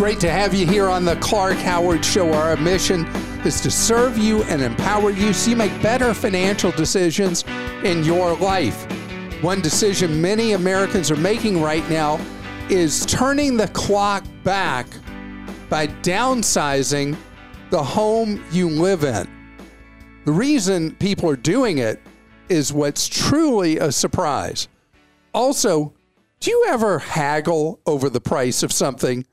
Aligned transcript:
Great 0.00 0.18
to 0.18 0.30
have 0.30 0.54
you 0.54 0.66
here 0.66 0.88
on 0.88 1.04
the 1.04 1.14
Clark 1.16 1.58
Howard 1.58 2.02
Show. 2.02 2.32
Our 2.32 2.56
mission 2.56 3.04
is 3.44 3.60
to 3.60 3.70
serve 3.70 4.16
you 4.16 4.42
and 4.44 4.62
empower 4.62 5.10
you 5.10 5.34
so 5.34 5.50
you 5.50 5.56
make 5.56 5.82
better 5.82 6.14
financial 6.14 6.70
decisions 6.70 7.44
in 7.84 8.02
your 8.02 8.34
life. 8.36 8.90
One 9.42 9.60
decision 9.60 10.18
many 10.18 10.52
Americans 10.52 11.10
are 11.10 11.16
making 11.16 11.60
right 11.60 11.86
now 11.90 12.18
is 12.70 13.04
turning 13.04 13.58
the 13.58 13.68
clock 13.68 14.24
back 14.42 14.86
by 15.68 15.86
downsizing 15.86 17.14
the 17.68 17.82
home 17.82 18.42
you 18.50 18.70
live 18.70 19.04
in. 19.04 19.28
The 20.24 20.32
reason 20.32 20.94
people 20.94 21.28
are 21.28 21.36
doing 21.36 21.76
it 21.76 22.00
is 22.48 22.72
what's 22.72 23.06
truly 23.06 23.76
a 23.76 23.92
surprise. 23.92 24.66
Also, 25.34 25.92
do 26.40 26.50
you 26.50 26.64
ever 26.70 27.00
haggle 27.00 27.80
over 27.84 28.08
the 28.08 28.22
price 28.22 28.62
of 28.62 28.72
something? 28.72 29.26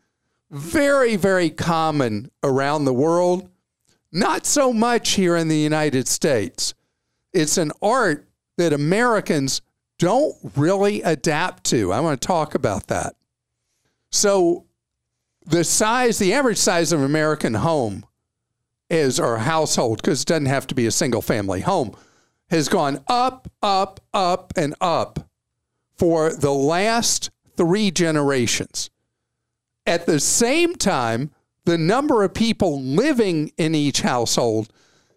Very, 0.50 1.16
very 1.16 1.50
common 1.50 2.32
around 2.44 2.86
the 2.86 2.94
world. 2.94 3.50
Not 4.12 4.46
so 4.46 4.72
much 4.72 5.12
here 5.12 5.36
in 5.36 5.48
the 5.48 5.58
United 5.58 6.08
States. 6.08 6.74
It's 7.34 7.58
an 7.58 7.72
art 7.82 8.28
that 8.58 8.74
Americans 8.74 9.62
don't 10.00 10.36
really 10.56 11.02
adapt 11.02 11.64
to. 11.66 11.92
I 11.92 12.00
want 12.00 12.22
to 12.22 12.26
talk 12.26 12.56
about 12.56 12.88
that. 12.88 13.16
So, 14.12 14.66
the 15.46 15.64
size, 15.64 16.20
the 16.20 16.34
average 16.34 16.58
size 16.58 16.92
of 16.92 17.02
American 17.02 17.54
home 17.54 18.06
is, 18.90 19.20
or 19.20 19.38
household, 19.38 20.02
because 20.02 20.22
it 20.22 20.28
doesn't 20.28 20.46
have 20.46 20.68
to 20.68 20.76
be 20.76 20.86
a 20.86 20.92
single 20.92 21.22
family 21.22 21.62
home, 21.62 21.96
has 22.50 22.70
gone 22.70 23.04
up, 23.08 23.50
up, 23.62 24.00
up, 24.14 24.54
and 24.56 24.76
up 24.80 25.30
for 25.98 26.34
the 26.34 26.54
last 26.54 27.30
three 27.56 27.92
generations. 27.92 28.90
At 29.88 30.06
the 30.06 30.20
same 30.20 30.76
time, 30.76 31.32
the 31.64 31.78
number 31.78 32.22
of 32.24 32.34
people 32.34 32.82
living 32.82 33.54
in 33.58 33.74
each 33.74 34.02
household 34.02 34.72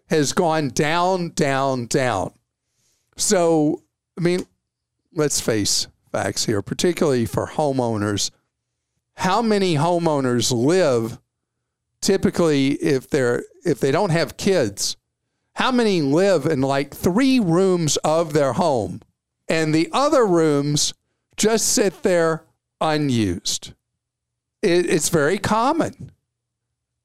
has 0.09 0.31
gone 0.31 0.69
down, 0.69 1.31
down, 1.35 1.85
down. 1.87 2.33
So, 3.17 3.83
I 4.17 4.21
mean, 4.21 4.45
let's 5.13 5.41
face 5.41 5.87
facts 6.11 6.45
here, 6.45 6.61
particularly 6.61 7.25
for 7.25 7.47
homeowners. 7.47 8.31
How 9.15 9.41
many 9.41 9.75
homeowners 9.75 10.51
live 10.53 11.19
typically 12.01 12.69
if 12.75 13.09
they're 13.09 13.43
if 13.65 13.79
they 13.79 13.91
don't 13.91 14.09
have 14.09 14.37
kids? 14.37 14.95
How 15.55 15.71
many 15.71 16.01
live 16.01 16.45
in 16.45 16.61
like 16.61 16.95
3 16.95 17.41
rooms 17.41 17.97
of 17.97 18.31
their 18.31 18.53
home 18.53 19.01
and 19.49 19.75
the 19.75 19.89
other 19.91 20.25
rooms 20.25 20.93
just 21.35 21.67
sit 21.67 22.03
there 22.03 22.45
unused? 22.79 23.73
It, 24.61 24.89
it's 24.89 25.09
very 25.09 25.37
common. 25.37 26.11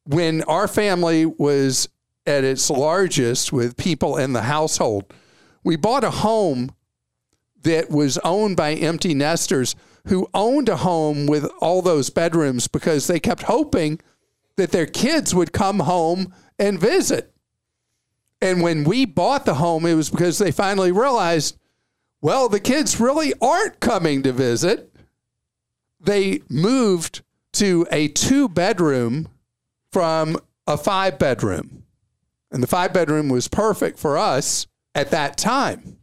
When 0.05 0.43
our 0.45 0.69
family 0.69 1.27
was 1.27 1.89
at 2.27 2.45
its 2.45 2.71
largest 2.71 3.53
with 3.53 3.77
people 3.77 4.17
in 4.17 4.33
the 4.33 4.43
household, 4.43 5.13
we 5.65 5.77
bought 5.77 6.05
a 6.05 6.11
home 6.11 6.71
that 7.63 7.91
was 7.91 8.19
owned 8.19 8.57
by 8.57 8.75
empty 8.75 9.15
nesters 9.15 9.75
who 10.07 10.29
owned 10.33 10.69
a 10.69 10.77
home 10.77 11.27
with 11.27 11.51
all 11.61 11.83
those 11.83 12.11
bedrooms 12.11 12.69
because 12.69 13.07
they 13.07 13.19
kept 13.19 13.43
hoping 13.43 14.01
that 14.57 14.71
their 14.71 14.87
kids 14.87 15.35
would 15.35 15.53
come 15.53 15.81
home 15.81 16.33
and 16.59 16.81
visit. 16.81 17.33
And 18.41 18.63
when 18.63 18.85
we 18.85 19.05
bought 19.05 19.45
the 19.45 19.55
home, 19.55 19.85
it 19.87 19.95
was 19.95 20.11
because 20.11 20.39
they 20.39 20.53
finally 20.53 20.93
realized, 20.93 21.59
well, 22.21 22.49
the 22.49 22.61
kids 22.61 23.01
really 23.01 23.33
aren't 23.41 23.81
coming 23.81 24.23
to 24.23 24.33
visit. 24.33 24.93
They 26.01 26.43
moved 26.49 27.23
to 27.59 27.87
a 27.91 28.09
two 28.09 28.49
bedroom 28.49 29.29
from 29.93 30.39
a 30.67 30.77
five 30.77 31.19
bedroom. 31.19 31.85
And 32.51 32.63
the 32.63 32.67
five 32.67 32.93
bedroom 32.93 33.29
was 33.29 33.49
perfect 33.49 33.99
for 33.99 34.17
us 34.17 34.67
at 34.95 35.11
that 35.11 35.37
time. 35.37 35.99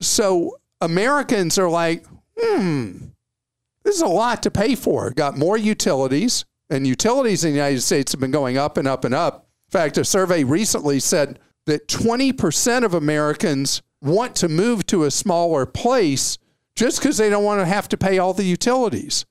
So 0.00 0.58
Americans 0.80 1.58
are 1.58 1.68
like, 1.68 2.04
hmm, 2.38 2.96
this 3.84 3.96
is 3.96 4.02
a 4.02 4.06
lot 4.06 4.42
to 4.42 4.50
pay 4.50 4.74
for. 4.74 5.10
Got 5.10 5.38
more 5.38 5.56
utilities, 5.56 6.44
and 6.68 6.86
utilities 6.86 7.44
in 7.44 7.52
the 7.52 7.56
United 7.56 7.80
States 7.82 8.12
have 8.12 8.20
been 8.20 8.30
going 8.30 8.58
up 8.58 8.76
and 8.76 8.86
up 8.86 9.04
and 9.04 9.14
up. 9.14 9.48
In 9.68 9.72
fact, 9.72 9.98
a 9.98 10.04
survey 10.04 10.44
recently 10.44 11.00
said 11.00 11.38
that 11.66 11.88
20% 11.88 12.84
of 12.84 12.94
Americans 12.94 13.82
want 14.02 14.36
to 14.36 14.48
move 14.48 14.86
to 14.86 15.04
a 15.04 15.10
smaller 15.10 15.66
place 15.66 16.38
just 16.74 17.00
because 17.00 17.16
they 17.16 17.30
don't 17.30 17.44
want 17.44 17.60
to 17.60 17.66
have 17.66 17.88
to 17.88 17.96
pay 17.96 18.18
all 18.18 18.34
the 18.34 18.44
utilities. 18.44 19.24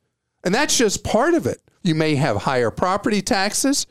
And 0.45 0.53
that's 0.53 0.77
just 0.77 1.03
part 1.03 1.33
of 1.33 1.47
it. 1.47 1.59
You 1.83 1.95
may 1.95 2.15
have 2.15 2.37
higher 2.37 2.71
property 2.71 3.21
taxes. 3.21 3.87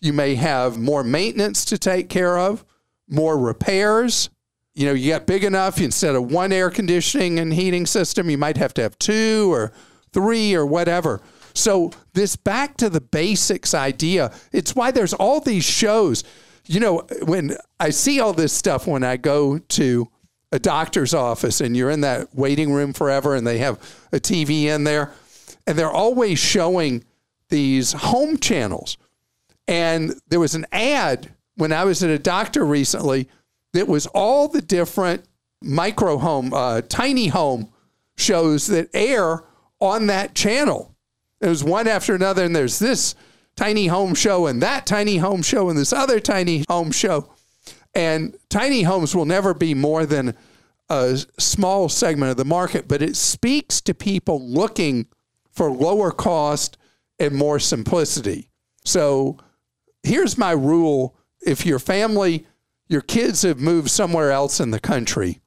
You 0.00 0.12
may 0.12 0.34
have 0.34 0.76
more 0.78 1.04
maintenance 1.04 1.64
to 1.66 1.78
take 1.78 2.08
care 2.08 2.36
of, 2.36 2.64
more 3.08 3.38
repairs. 3.38 4.28
You 4.74 4.86
know, 4.86 4.92
you 4.94 5.06
get 5.06 5.26
big 5.26 5.44
enough, 5.44 5.80
instead 5.80 6.16
of 6.16 6.30
one 6.30 6.52
air 6.52 6.70
conditioning 6.70 7.38
and 7.38 7.54
heating 7.54 7.86
system, 7.86 8.28
you 8.28 8.36
might 8.36 8.56
have 8.56 8.74
to 8.74 8.82
have 8.82 8.98
two 8.98 9.52
or 9.52 9.72
three 10.12 10.54
or 10.54 10.66
whatever. 10.66 11.20
So, 11.54 11.92
this 12.14 12.34
back 12.34 12.78
to 12.78 12.88
the 12.88 13.00
basics 13.00 13.74
idea, 13.74 14.32
it's 14.52 14.74
why 14.74 14.90
there's 14.90 15.12
all 15.12 15.40
these 15.40 15.64
shows. 15.64 16.24
You 16.66 16.80
know, 16.80 17.06
when 17.24 17.56
I 17.78 17.90
see 17.90 18.20
all 18.20 18.32
this 18.32 18.52
stuff 18.52 18.86
when 18.86 19.04
I 19.04 19.18
go 19.18 19.58
to 19.58 20.08
a 20.50 20.58
doctor's 20.58 21.12
office 21.12 21.60
and 21.60 21.76
you're 21.76 21.90
in 21.90 22.00
that 22.02 22.34
waiting 22.34 22.72
room 22.72 22.92
forever 22.92 23.34
and 23.34 23.46
they 23.46 23.58
have 23.58 23.78
a 24.12 24.18
TV 24.18 24.64
in 24.64 24.84
there, 24.84 25.12
and 25.66 25.78
they're 25.78 25.90
always 25.90 26.38
showing 26.38 27.04
these 27.48 27.92
home 27.92 28.38
channels. 28.38 28.96
And 29.68 30.14
there 30.28 30.40
was 30.40 30.54
an 30.54 30.66
ad 30.72 31.32
when 31.56 31.72
I 31.72 31.84
was 31.84 32.02
at 32.02 32.10
a 32.10 32.18
doctor 32.18 32.64
recently 32.64 33.28
that 33.72 33.88
was 33.88 34.06
all 34.08 34.48
the 34.48 34.62
different 34.62 35.24
micro 35.62 36.18
home, 36.18 36.52
uh, 36.52 36.82
tiny 36.88 37.28
home 37.28 37.68
shows 38.16 38.66
that 38.66 38.88
air 38.92 39.44
on 39.80 40.06
that 40.06 40.34
channel. 40.34 40.94
There 41.40 41.50
was 41.50 41.64
one 41.64 41.88
after 41.88 42.14
another, 42.14 42.44
and 42.44 42.54
there's 42.54 42.78
this 42.78 43.14
tiny 43.56 43.86
home 43.86 44.14
show 44.14 44.46
and 44.46 44.62
that 44.62 44.86
tiny 44.86 45.18
home 45.18 45.42
show 45.42 45.68
and 45.68 45.78
this 45.78 45.92
other 45.92 46.20
tiny 46.20 46.64
home 46.68 46.90
show. 46.90 47.28
And 47.94 48.36
tiny 48.48 48.82
homes 48.82 49.14
will 49.14 49.26
never 49.26 49.52
be 49.52 49.74
more 49.74 50.06
than 50.06 50.34
a 50.88 51.18
small 51.38 51.88
segment 51.88 52.30
of 52.30 52.36
the 52.36 52.44
market, 52.44 52.88
but 52.88 53.02
it 53.02 53.16
speaks 53.16 53.80
to 53.82 53.94
people 53.94 54.46
looking 54.46 55.06
for 55.52 55.70
lower 55.70 56.10
cost 56.10 56.76
and 57.18 57.34
more 57.34 57.58
simplicity. 57.58 58.48
So 58.84 59.38
here's 60.02 60.36
my 60.36 60.52
rule 60.52 61.14
if 61.40 61.66
your 61.66 61.78
family, 61.78 62.46
your 62.88 63.00
kids 63.00 63.42
have 63.42 63.60
moved 63.60 63.90
somewhere 63.90 64.30
else 64.32 64.60
in 64.60 64.70
the 64.70 64.80
country, 64.80 65.40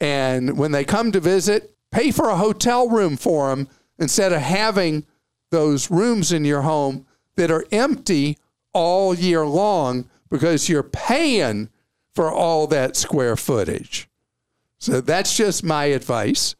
and 0.00 0.58
when 0.58 0.72
they 0.72 0.84
come 0.84 1.12
to 1.12 1.20
visit, 1.20 1.74
pay 1.90 2.10
for 2.10 2.28
a 2.28 2.36
hotel 2.36 2.88
room 2.88 3.16
for 3.16 3.50
them 3.50 3.68
instead 3.98 4.32
of 4.32 4.40
having 4.40 5.06
those 5.50 5.90
rooms 5.90 6.32
in 6.32 6.44
your 6.44 6.62
home 6.62 7.06
that 7.36 7.50
are 7.50 7.64
empty 7.72 8.36
all 8.72 9.14
year 9.14 9.46
long 9.46 10.08
because 10.30 10.68
you're 10.68 10.82
paying 10.82 11.68
for 12.14 12.30
all 12.30 12.66
that 12.66 12.96
square 12.96 13.36
footage. 13.36 14.08
So 14.78 15.00
that's 15.00 15.36
just 15.36 15.64
my 15.64 15.86
advice. 15.86 16.54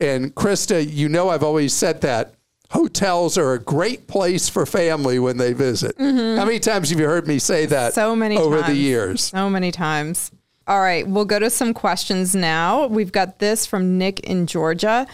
And 0.00 0.34
Krista, 0.34 0.86
you 0.88 1.08
know 1.08 1.28
I've 1.28 1.42
always 1.42 1.72
said 1.74 2.00
that 2.02 2.34
hotels 2.70 3.38
are 3.38 3.54
a 3.54 3.58
great 3.58 4.06
place 4.06 4.48
for 4.48 4.66
family 4.66 5.18
when 5.18 5.36
they 5.36 5.52
visit. 5.52 5.96
Mm-hmm. 5.96 6.38
How 6.38 6.44
many 6.44 6.58
times 6.58 6.90
have 6.90 7.00
you 7.00 7.06
heard 7.06 7.26
me 7.26 7.38
say 7.38 7.66
that? 7.66 7.94
So 7.94 8.14
many 8.14 8.36
over 8.36 8.60
times. 8.60 8.68
the 8.68 8.76
years. 8.76 9.24
So 9.24 9.48
many 9.50 9.70
times. 9.70 10.30
All 10.66 10.80
right, 10.80 11.08
we'll 11.08 11.24
go 11.24 11.38
to 11.38 11.48
some 11.48 11.72
questions 11.72 12.34
now. 12.34 12.86
We've 12.86 13.12
got 13.12 13.38
this 13.38 13.64
from 13.64 13.96
Nick 13.96 14.20
in 14.20 14.46
Georgia. 14.46 15.06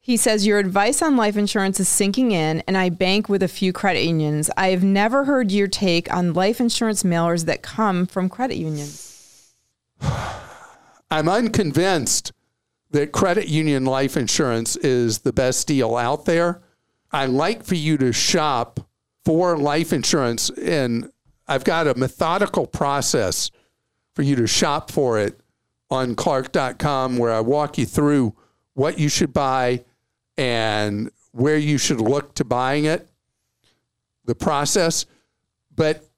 He 0.00 0.16
says, 0.16 0.46
Your 0.46 0.58
advice 0.58 1.00
on 1.00 1.16
life 1.16 1.36
insurance 1.36 1.78
is 1.78 1.88
sinking 1.88 2.32
in, 2.32 2.62
and 2.66 2.76
I 2.76 2.88
bank 2.88 3.28
with 3.28 3.42
a 3.42 3.48
few 3.48 3.72
credit 3.72 4.02
unions. 4.02 4.50
I 4.56 4.68
have 4.68 4.82
never 4.82 5.24
heard 5.24 5.52
your 5.52 5.68
take 5.68 6.12
on 6.12 6.32
life 6.32 6.60
insurance 6.60 7.04
mailers 7.04 7.44
that 7.46 7.62
come 7.62 8.06
from 8.06 8.28
credit 8.28 8.56
unions. 8.56 9.52
I'm 11.10 11.28
unconvinced 11.28 12.32
that 12.90 13.12
credit 13.12 13.48
union 13.48 13.84
life 13.84 14.16
insurance 14.16 14.76
is 14.76 15.18
the 15.20 15.32
best 15.32 15.68
deal 15.68 15.96
out 15.96 16.24
there. 16.24 16.62
I 17.12 17.26
like 17.26 17.64
for 17.64 17.74
you 17.74 17.96
to 17.98 18.12
shop 18.12 18.80
for 19.24 19.56
life 19.56 19.92
insurance, 19.92 20.50
and 20.50 21.10
I've 21.48 21.64
got 21.64 21.86
a 21.86 21.94
methodical 21.94 22.66
process 22.66 23.50
for 24.14 24.22
you 24.22 24.36
to 24.36 24.46
shop 24.46 24.90
for 24.90 25.18
it 25.18 25.40
on 25.90 26.14
clark.com 26.14 27.18
where 27.18 27.32
I 27.32 27.40
walk 27.40 27.78
you 27.78 27.86
through 27.86 28.34
what 28.74 28.98
you 28.98 29.08
should 29.08 29.32
buy 29.32 29.84
and 30.36 31.10
where 31.32 31.56
you 31.56 31.78
should 31.78 32.00
look 32.00 32.34
to 32.34 32.44
buying 32.44 32.84
it, 32.84 33.08
the 34.24 34.34
process. 34.34 35.06
But 35.74 36.08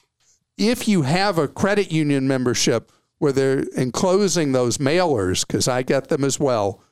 if 0.57 0.89
you 0.89 1.03
have 1.03 1.39
a 1.39 1.49
credit 1.49 1.93
union 1.93 2.27
membership 2.27 2.91
where 3.19 3.33
they're 3.33 3.65
enclosing 3.77 4.53
those 4.53 4.79
mailers, 4.79 5.47
because 5.47 5.69
I 5.69 5.83
get 5.83 6.09
them 6.09 6.25
as 6.25 6.39
well, 6.39 6.83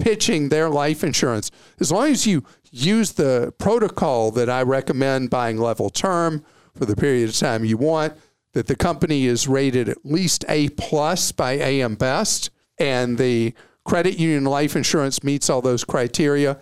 pitching 0.00 0.48
their 0.48 0.68
life 0.68 1.04
insurance, 1.04 1.50
as 1.78 1.92
long 1.92 2.10
as 2.10 2.26
you 2.26 2.44
use 2.72 3.12
the 3.12 3.52
protocol 3.58 4.30
that 4.32 4.48
I 4.48 4.62
recommend 4.62 5.30
buying 5.30 5.58
level 5.58 5.90
term 5.90 6.44
for 6.74 6.86
the 6.86 6.96
period 6.96 7.28
of 7.28 7.36
time 7.36 7.64
you 7.64 7.76
want, 7.76 8.14
that 8.52 8.66
the 8.66 8.76
company 8.76 9.26
is 9.26 9.46
rated 9.46 9.88
at 9.88 10.04
least 10.04 10.44
A 10.48 10.70
plus 10.70 11.32
by 11.32 11.52
AM 11.52 11.94
Best, 11.94 12.50
and 12.78 13.18
the 13.18 13.54
credit 13.84 14.18
union 14.18 14.44
life 14.44 14.74
insurance 14.74 15.22
meets 15.22 15.50
all 15.50 15.62
those 15.62 15.84
criteria, 15.84 16.58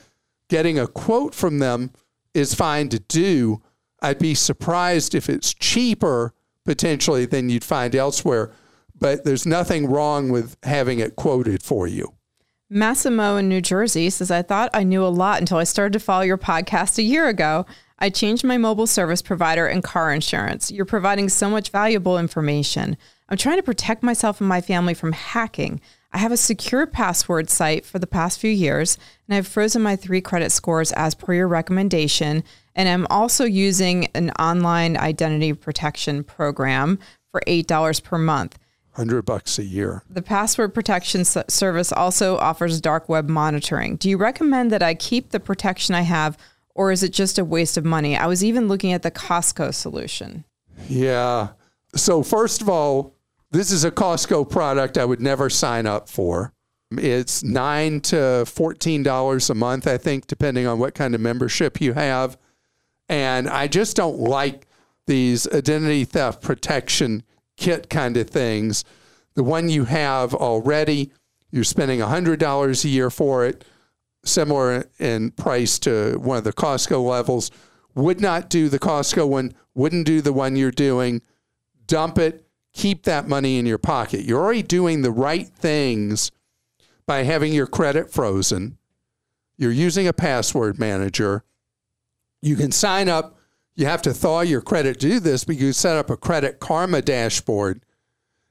getting 0.48 0.78
a 0.78 0.86
quote 0.86 1.34
from 1.34 1.58
them 1.58 1.90
is 2.34 2.54
fine 2.54 2.88
to 2.90 2.98
do. 2.98 3.62
I'd 4.00 4.18
be 4.18 4.34
surprised 4.34 5.14
if 5.14 5.28
it's 5.28 5.54
cheaper 5.54 6.34
potentially 6.64 7.26
than 7.26 7.48
you'd 7.48 7.64
find 7.64 7.94
elsewhere, 7.94 8.52
but 8.98 9.24
there's 9.24 9.46
nothing 9.46 9.86
wrong 9.86 10.28
with 10.28 10.56
having 10.62 10.98
it 10.98 11.16
quoted 11.16 11.62
for 11.62 11.86
you. 11.86 12.17
Massimo 12.70 13.36
in 13.36 13.48
New 13.48 13.62
Jersey 13.62 14.10
says, 14.10 14.30
I 14.30 14.42
thought 14.42 14.68
I 14.74 14.82
knew 14.82 15.02
a 15.02 15.08
lot 15.08 15.40
until 15.40 15.56
I 15.56 15.64
started 15.64 15.94
to 15.94 16.04
follow 16.04 16.22
your 16.22 16.36
podcast 16.36 16.98
a 16.98 17.02
year 17.02 17.26
ago. 17.26 17.64
I 17.98 18.10
changed 18.10 18.44
my 18.44 18.58
mobile 18.58 18.86
service 18.86 19.22
provider 19.22 19.66
and 19.66 19.82
car 19.82 20.12
insurance. 20.12 20.70
You're 20.70 20.84
providing 20.84 21.30
so 21.30 21.48
much 21.48 21.70
valuable 21.70 22.18
information. 22.18 22.98
I'm 23.30 23.38
trying 23.38 23.56
to 23.56 23.62
protect 23.62 24.02
myself 24.02 24.40
and 24.40 24.48
my 24.48 24.60
family 24.60 24.92
from 24.92 25.12
hacking. 25.12 25.80
I 26.12 26.18
have 26.18 26.30
a 26.30 26.36
secure 26.36 26.86
password 26.86 27.48
site 27.48 27.86
for 27.86 27.98
the 27.98 28.06
past 28.06 28.38
few 28.38 28.50
years, 28.50 28.98
and 29.26 29.36
I've 29.36 29.46
frozen 29.46 29.82
my 29.82 29.96
three 29.96 30.20
credit 30.20 30.52
scores 30.52 30.92
as 30.92 31.14
per 31.14 31.32
your 31.32 31.48
recommendation. 31.48 32.44
And 32.74 32.88
I'm 32.88 33.06
also 33.08 33.44
using 33.44 34.06
an 34.14 34.30
online 34.32 34.96
identity 34.96 35.54
protection 35.54 36.22
program 36.22 36.98
for 37.30 37.42
$8 37.46 38.02
per 38.02 38.18
month. 38.18 38.58
100 38.94 39.22
bucks 39.22 39.58
a 39.58 39.64
year. 39.64 40.02
The 40.10 40.22
password 40.22 40.74
protection 40.74 41.24
service 41.24 41.92
also 41.92 42.36
offers 42.38 42.80
dark 42.80 43.08
web 43.08 43.28
monitoring. 43.28 43.96
Do 43.96 44.10
you 44.10 44.16
recommend 44.16 44.72
that 44.72 44.82
I 44.82 44.94
keep 44.94 45.30
the 45.30 45.40
protection 45.40 45.94
I 45.94 46.02
have, 46.02 46.36
or 46.74 46.90
is 46.90 47.02
it 47.02 47.12
just 47.12 47.38
a 47.38 47.44
waste 47.44 47.76
of 47.76 47.84
money? 47.84 48.16
I 48.16 48.26
was 48.26 48.42
even 48.44 48.68
looking 48.68 48.92
at 48.92 49.02
the 49.02 49.10
Costco 49.10 49.72
solution. 49.74 50.44
Yeah. 50.88 51.48
So, 51.94 52.22
first 52.22 52.60
of 52.60 52.68
all, 52.68 53.14
this 53.50 53.70
is 53.70 53.84
a 53.84 53.90
Costco 53.90 54.50
product 54.50 54.98
I 54.98 55.04
would 55.04 55.20
never 55.20 55.48
sign 55.48 55.86
up 55.86 56.08
for. 56.08 56.52
It's 56.90 57.42
nine 57.42 58.00
to 58.02 58.44
fourteen 58.46 59.02
dollars 59.02 59.50
a 59.50 59.54
month, 59.54 59.86
I 59.86 59.98
think, 59.98 60.26
depending 60.26 60.66
on 60.66 60.78
what 60.78 60.94
kind 60.94 61.14
of 61.14 61.20
membership 61.20 61.80
you 61.80 61.92
have. 61.92 62.38
And 63.08 63.48
I 63.48 63.68
just 63.68 63.96
don't 63.96 64.18
like 64.18 64.66
these 65.06 65.46
identity 65.48 66.04
theft 66.04 66.42
protection 66.42 67.22
kit 67.58 67.90
kind 67.90 68.16
of 68.16 68.30
things. 68.30 68.84
The 69.34 69.44
one 69.44 69.68
you 69.68 69.84
have 69.84 70.32
already, 70.34 71.12
you're 71.50 71.64
spending 71.64 72.00
$100 72.00 72.84
a 72.84 72.88
year 72.88 73.10
for 73.10 73.44
it, 73.44 73.64
similar 74.24 74.86
in 74.98 75.32
price 75.32 75.78
to 75.80 76.18
one 76.18 76.38
of 76.38 76.44
the 76.44 76.52
Costco 76.52 77.04
levels. 77.06 77.50
Would 77.94 78.20
not 78.20 78.48
do 78.48 78.68
the 78.68 78.78
Costco 78.78 79.28
one, 79.28 79.54
wouldn't 79.74 80.06
do 80.06 80.20
the 80.20 80.32
one 80.32 80.56
you're 80.56 80.70
doing. 80.70 81.20
Dump 81.86 82.18
it, 82.18 82.46
keep 82.72 83.04
that 83.04 83.28
money 83.28 83.58
in 83.58 83.66
your 83.66 83.78
pocket. 83.78 84.24
You're 84.24 84.40
already 84.40 84.62
doing 84.62 85.02
the 85.02 85.10
right 85.10 85.48
things 85.48 86.30
by 87.06 87.24
having 87.24 87.52
your 87.52 87.66
credit 87.66 88.10
frozen. 88.12 88.78
You're 89.56 89.72
using 89.72 90.06
a 90.06 90.12
password 90.12 90.78
manager. 90.78 91.42
You 92.40 92.54
can 92.54 92.70
sign 92.70 93.08
up 93.08 93.37
you 93.78 93.86
have 93.86 94.02
to 94.02 94.12
thaw 94.12 94.40
your 94.40 94.60
credit 94.60 94.98
to 94.98 95.08
do 95.08 95.20
this, 95.20 95.44
but 95.44 95.54
you 95.54 95.72
set 95.72 95.96
up 95.96 96.10
a 96.10 96.16
credit 96.16 96.58
karma 96.58 97.00
dashboard 97.00 97.80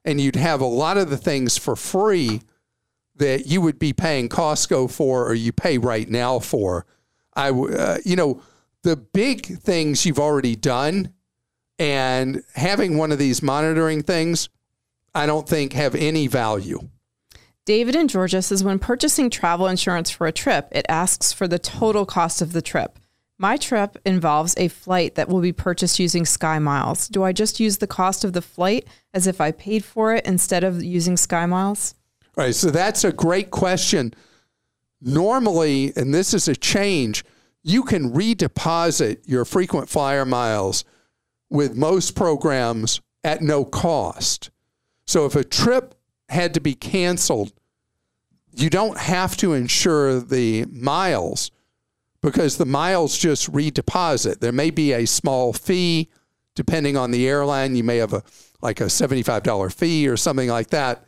and 0.05 0.21
you'd 0.21 0.37
have 0.37 0.61
a 0.61 0.65
lot 0.65 0.97
of 0.97 1.09
the 1.09 1.17
things 1.17 1.57
for 1.57 1.75
free 1.75 2.41
that 3.17 3.45
you 3.45 3.59
would 3.59 3.77
be 3.77 3.91
paying 3.91 4.29
Costco 4.29 4.89
for 4.89 5.27
or 5.27 5.33
you 5.33 5.51
pay 5.51 5.77
right 5.77 6.09
now 6.09 6.39
for. 6.39 6.85
I, 7.35 7.49
uh, 7.49 7.97
you 8.05 8.15
know, 8.15 8.41
the 8.83 8.95
big 8.95 9.45
things 9.59 10.05
you've 10.05 10.17
already 10.17 10.55
done 10.55 11.13
and 11.77 12.41
having 12.55 12.97
one 12.97 13.11
of 13.11 13.19
these 13.19 13.43
monitoring 13.43 14.03
things, 14.03 14.47
I 15.13 15.25
don't 15.25 15.47
think 15.47 15.73
have 15.73 15.93
any 15.93 16.27
value. 16.27 16.87
David 17.65 17.97
in 17.97 18.07
Georgia 18.07 18.41
says 18.41 18.63
when 18.63 18.79
purchasing 18.79 19.29
travel 19.29 19.67
insurance 19.67 20.09
for 20.09 20.25
a 20.25 20.31
trip, 20.31 20.69
it 20.71 20.85
asks 20.87 21.33
for 21.33 21.49
the 21.49 21.59
total 21.59 22.05
cost 22.05 22.41
of 22.41 22.53
the 22.53 22.61
trip. 22.61 22.97
My 23.39 23.57
trip 23.57 23.97
involves 24.03 24.55
a 24.57 24.67
flight 24.67 25.15
that 25.15 25.29
will 25.29 25.41
be 25.41 25.53
purchased 25.53 25.99
using 25.99 26.25
Sky 26.25 26.57
Miles. 26.57 27.07
Do 27.07 27.23
I 27.23 27.33
just 27.33 27.59
use 27.59 27.77
the 27.77 27.85
cost 27.85 28.23
of 28.23 28.33
the 28.33 28.41
flight 28.41 28.87
as 29.13 29.27
if 29.27 29.39
I 29.39 29.51
paid 29.51 29.85
for 29.85 30.13
it 30.15 30.25
instead 30.25 30.63
of 30.63 30.81
using 30.81 31.17
Sky 31.17 31.45
Miles? 31.45 31.93
All 32.35 32.45
right, 32.45 32.55
so 32.55 32.71
that's 32.71 33.03
a 33.03 33.11
great 33.11 33.51
question. 33.51 34.13
Normally, 35.01 35.93
and 35.95 36.13
this 36.13 36.33
is 36.33 36.47
a 36.47 36.55
change, 36.55 37.23
you 37.63 37.83
can 37.83 38.11
redeposit 38.11 39.19
your 39.25 39.45
frequent 39.45 39.87
flyer 39.87 40.25
miles 40.25 40.83
with 41.49 41.75
most 41.75 42.15
programs 42.15 43.01
at 43.23 43.41
no 43.41 43.63
cost. 43.63 44.49
So 45.05 45.25
if 45.25 45.35
a 45.35 45.43
trip 45.43 45.93
had 46.29 46.55
to 46.55 46.59
be 46.59 46.73
canceled, 46.73 47.53
you 48.55 48.71
don't 48.71 48.97
have 48.97 49.37
to 49.37 49.53
insure 49.53 50.19
the 50.19 50.65
miles 50.71 51.51
because 52.31 52.57
the 52.57 52.65
miles 52.65 53.17
just 53.17 53.49
redeposit. 53.53 54.39
There 54.39 54.51
may 54.51 54.69
be 54.69 54.91
a 54.91 55.05
small 55.05 55.53
fee 55.53 56.09
depending 56.55 56.97
on 56.97 57.11
the 57.11 57.25
airline. 57.25 57.75
You 57.77 57.85
may 57.85 57.97
have 57.97 58.11
a 58.11 58.23
like 58.61 58.81
a 58.81 58.85
$75 58.85 59.73
fee 59.73 60.09
or 60.09 60.17
something 60.17 60.49
like 60.49 60.71
that 60.71 61.05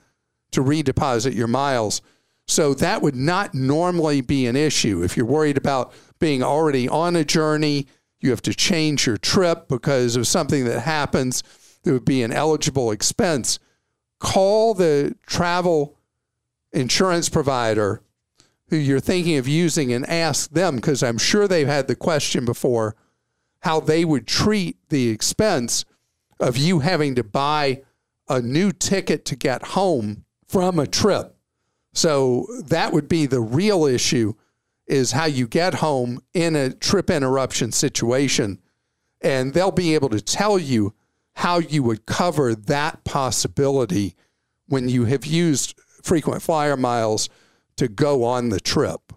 to 0.51 0.61
redeposit 0.61 1.35
your 1.35 1.47
miles. 1.47 2.01
So 2.47 2.73
that 2.75 3.01
would 3.01 3.15
not 3.15 3.53
normally 3.53 4.21
be 4.21 4.45
an 4.45 4.55
issue. 4.55 5.03
If 5.03 5.17
you're 5.17 5.25
worried 5.25 5.57
about 5.57 5.91
being 6.19 6.41
already 6.41 6.87
on 6.87 7.15
a 7.15 7.25
journey, 7.25 7.87
you 8.21 8.29
have 8.29 8.41
to 8.43 8.53
change 8.53 9.05
your 9.05 9.17
trip 9.17 9.67
because 9.67 10.15
of 10.15 10.25
something 10.25 10.63
that 10.65 10.81
happens 10.81 11.43
that 11.83 11.91
would 11.91 12.05
be 12.05 12.23
an 12.23 12.31
eligible 12.31 12.91
expense. 12.91 13.59
Call 14.19 14.73
the 14.73 15.15
travel 15.25 15.97
insurance 16.71 17.27
provider 17.29 18.03
who 18.69 18.77
you're 18.77 18.99
thinking 18.99 19.37
of 19.37 19.47
using 19.47 19.91
and 19.91 20.07
ask 20.09 20.51
them 20.51 20.75
because 20.77 21.03
I'm 21.03 21.17
sure 21.17 21.47
they've 21.47 21.67
had 21.67 21.87
the 21.87 21.95
question 21.95 22.45
before 22.45 22.95
how 23.61 23.79
they 23.79 24.05
would 24.05 24.27
treat 24.27 24.77
the 24.89 25.09
expense 25.09 25.85
of 26.39 26.55
you 26.55 26.79
having 26.79 27.15
to 27.15 27.23
buy 27.23 27.81
a 28.29 28.41
new 28.41 28.71
ticket 28.71 29.25
to 29.25 29.35
get 29.35 29.67
home 29.67 30.23
from 30.47 30.79
a 30.79 30.87
trip. 30.87 31.35
So 31.93 32.45
that 32.67 32.93
would 32.93 33.09
be 33.09 33.25
the 33.25 33.41
real 33.41 33.85
issue 33.85 34.33
is 34.87 35.11
how 35.11 35.25
you 35.25 35.47
get 35.47 35.75
home 35.75 36.21
in 36.33 36.55
a 36.55 36.71
trip 36.71 37.09
interruption 37.09 37.71
situation 37.71 38.59
and 39.21 39.53
they'll 39.53 39.71
be 39.71 39.93
able 39.95 40.09
to 40.09 40.21
tell 40.21 40.57
you 40.57 40.93
how 41.33 41.59
you 41.59 41.83
would 41.83 42.05
cover 42.05 42.55
that 42.55 43.03
possibility 43.03 44.15
when 44.67 44.89
you 44.89 45.05
have 45.05 45.25
used 45.25 45.79
frequent 46.01 46.41
flyer 46.41 46.77
miles 46.77 47.29
to 47.79 47.87
go 47.87 48.23
on 48.23 48.49
the 48.49 48.59
trip. 48.59 49.13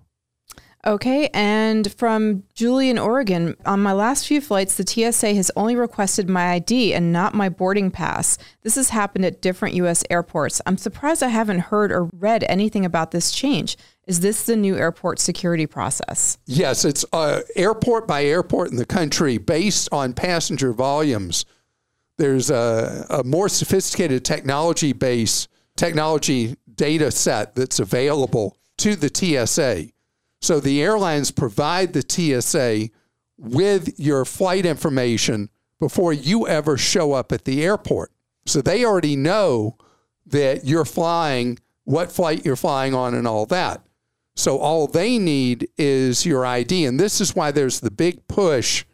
Okay, 0.85 1.31
and 1.33 1.92
from 1.92 2.42
Julie 2.54 2.90
in 2.90 2.99
Oregon, 2.99 3.54
on 3.64 3.81
my 3.81 3.92
last 3.92 4.26
few 4.26 4.40
flights, 4.40 4.75
the 4.76 4.85
TSA 4.85 5.35
has 5.35 5.49
only 5.54 5.76
requested 5.76 6.28
my 6.28 6.54
ID 6.54 6.92
and 6.92 7.12
not 7.12 7.35
my 7.35 7.49
boarding 7.49 7.92
pass. 7.92 8.37
This 8.62 8.75
has 8.75 8.90
happened 8.90 9.25
at 9.25 9.40
different 9.40 9.76
U.S. 9.76 10.02
airports. 10.11 10.61
I'm 10.66 10.76
surprised 10.76 11.23
I 11.23 11.28
haven't 11.28 11.61
heard 11.61 11.92
or 11.92 12.11
read 12.12 12.42
anything 12.49 12.85
about 12.85 13.12
this 13.12 13.31
change. 13.31 13.76
Is 14.09 14.21
this 14.21 14.45
the 14.45 14.57
new 14.57 14.76
airport 14.76 15.21
security 15.21 15.66
process? 15.66 16.38
Yes, 16.47 16.85
it's 16.85 17.04
uh, 17.12 17.42
airport 17.54 18.09
by 18.09 18.25
airport 18.25 18.73
in 18.73 18.76
the 18.76 18.85
country 18.85 19.38
based 19.38 19.88
on 19.92 20.14
passenger 20.14 20.73
volumes. 20.73 21.45
There's 22.19 22.50
a, 22.50 23.07
a 23.09 23.23
more 23.23 23.49
sophisticated 23.49 24.25
technology 24.25 24.92
base, 24.92 25.47
technology 25.76 26.57
data 26.82 27.12
set 27.12 27.54
that's 27.54 27.78
available 27.78 28.56
to 28.76 28.96
the 28.96 29.08
TSA. 29.08 29.92
So 30.40 30.58
the 30.58 30.82
airlines 30.82 31.30
provide 31.30 31.92
the 31.92 32.02
TSA 32.02 32.88
with 33.38 34.00
your 34.00 34.24
flight 34.24 34.66
information 34.66 35.48
before 35.78 36.12
you 36.12 36.48
ever 36.48 36.76
show 36.76 37.12
up 37.12 37.30
at 37.30 37.44
the 37.44 37.64
airport. 37.64 38.10
So 38.46 38.60
they 38.60 38.84
already 38.84 39.14
know 39.14 39.76
that 40.26 40.64
you're 40.64 40.84
flying 40.84 41.60
what 41.84 42.10
flight 42.10 42.44
you're 42.44 42.56
flying 42.56 42.94
on 42.94 43.14
and 43.14 43.28
all 43.28 43.46
that. 43.46 43.86
So 44.34 44.58
all 44.58 44.88
they 44.88 45.18
need 45.18 45.68
is 45.78 46.26
your 46.26 46.44
ID. 46.44 46.84
And 46.84 46.98
this 46.98 47.20
is 47.20 47.36
why 47.36 47.52
there's 47.52 47.78
the 47.78 47.92
big 47.92 48.26
push 48.26 48.84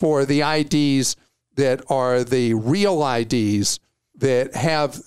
for 0.00 0.24
the 0.24 0.40
IDs 0.40 1.16
that 1.56 1.84
are 1.90 2.24
the 2.24 2.54
real 2.54 3.06
IDs 3.06 3.78
that 4.14 4.54
have 4.54 4.98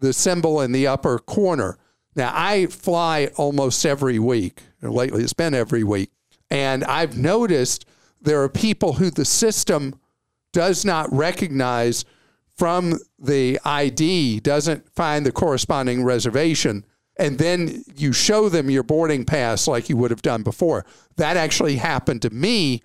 the 0.00 0.12
symbol 0.12 0.60
in 0.60 0.72
the 0.72 0.86
upper 0.86 1.18
corner. 1.18 1.78
Now, 2.16 2.32
I 2.34 2.66
fly 2.66 3.30
almost 3.36 3.86
every 3.86 4.18
week. 4.18 4.62
or 4.82 4.90
Lately, 4.90 5.22
it's 5.22 5.32
been 5.32 5.54
every 5.54 5.84
week. 5.84 6.10
And 6.50 6.82
I've 6.84 7.16
noticed 7.16 7.84
there 8.20 8.42
are 8.42 8.48
people 8.48 8.94
who 8.94 9.10
the 9.10 9.24
system 9.24 9.98
does 10.52 10.84
not 10.84 11.12
recognize 11.12 12.04
from 12.56 12.98
the 13.18 13.58
ID, 13.64 14.40
doesn't 14.40 14.88
find 14.94 15.24
the 15.24 15.32
corresponding 15.32 16.04
reservation, 16.04 16.84
and 17.16 17.38
then 17.38 17.84
you 17.96 18.12
show 18.12 18.48
them 18.48 18.70
your 18.70 18.82
boarding 18.82 19.24
pass 19.24 19.68
like 19.68 19.88
you 19.88 19.96
would 19.96 20.10
have 20.10 20.22
done 20.22 20.42
before. 20.42 20.84
That 21.16 21.36
actually 21.36 21.76
happened 21.76 22.22
to 22.22 22.30
me 22.30 22.82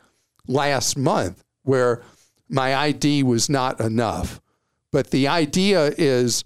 last 0.48 0.98
month 0.98 1.44
where 1.64 2.04
my 2.48 2.76
ID 2.76 3.24
was 3.24 3.50
not 3.50 3.80
enough. 3.80 4.40
But 4.92 5.12
the 5.12 5.28
idea 5.28 5.94
is 5.98 6.44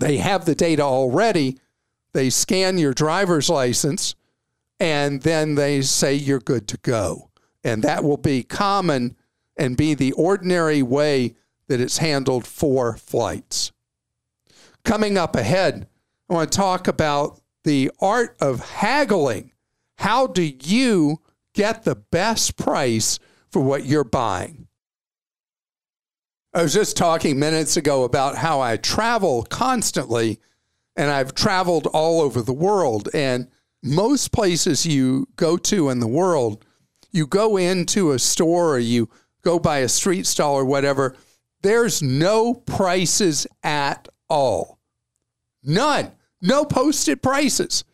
they 0.00 0.16
have 0.16 0.44
the 0.44 0.54
data 0.54 0.82
already. 0.82 1.58
They 2.12 2.30
scan 2.30 2.78
your 2.78 2.94
driver's 2.94 3.48
license 3.48 4.14
and 4.80 5.22
then 5.22 5.54
they 5.54 5.82
say 5.82 6.14
you're 6.14 6.40
good 6.40 6.66
to 6.68 6.78
go. 6.78 7.30
And 7.62 7.82
that 7.84 8.02
will 8.02 8.16
be 8.16 8.42
common 8.42 9.16
and 9.56 9.76
be 9.76 9.94
the 9.94 10.12
ordinary 10.12 10.82
way 10.82 11.34
that 11.68 11.80
it's 11.80 11.98
handled 11.98 12.46
for 12.46 12.96
flights. 12.96 13.72
Coming 14.84 15.18
up 15.18 15.36
ahead, 15.36 15.86
I 16.28 16.34
want 16.34 16.50
to 16.50 16.56
talk 16.56 16.88
about 16.88 17.38
the 17.64 17.90
art 18.00 18.36
of 18.40 18.60
haggling. 18.70 19.52
How 19.98 20.26
do 20.26 20.42
you 20.42 21.20
get 21.52 21.84
the 21.84 21.96
best 21.96 22.56
price 22.56 23.18
for 23.50 23.60
what 23.60 23.84
you're 23.84 24.02
buying? 24.02 24.66
I 26.52 26.62
was 26.62 26.74
just 26.74 26.96
talking 26.96 27.38
minutes 27.38 27.76
ago 27.76 28.02
about 28.02 28.36
how 28.36 28.60
I 28.60 28.76
travel 28.76 29.44
constantly 29.44 30.40
and 30.96 31.08
I've 31.08 31.32
traveled 31.32 31.86
all 31.86 32.20
over 32.20 32.42
the 32.42 32.52
world. 32.52 33.08
And 33.14 33.46
most 33.84 34.32
places 34.32 34.84
you 34.84 35.28
go 35.36 35.56
to 35.56 35.90
in 35.90 36.00
the 36.00 36.08
world, 36.08 36.64
you 37.12 37.28
go 37.28 37.56
into 37.56 38.10
a 38.10 38.18
store 38.18 38.74
or 38.74 38.78
you 38.80 39.08
go 39.42 39.60
by 39.60 39.78
a 39.78 39.88
street 39.88 40.26
stall 40.26 40.56
or 40.56 40.64
whatever, 40.64 41.16
there's 41.62 42.02
no 42.02 42.54
prices 42.54 43.46
at 43.62 44.08
all. 44.28 44.80
None. 45.62 46.10
No 46.42 46.64
posted 46.64 47.22
prices. 47.22 47.84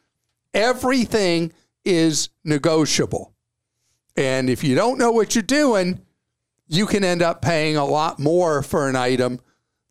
Everything 0.54 1.52
is 1.84 2.30
negotiable. 2.42 3.34
And 4.16 4.48
if 4.48 4.64
you 4.64 4.74
don't 4.74 4.98
know 4.98 5.10
what 5.10 5.34
you're 5.34 5.42
doing, 5.42 6.00
you 6.68 6.86
can 6.86 7.04
end 7.04 7.22
up 7.22 7.42
paying 7.42 7.76
a 7.76 7.84
lot 7.84 8.18
more 8.18 8.62
for 8.62 8.88
an 8.88 8.96
item 8.96 9.40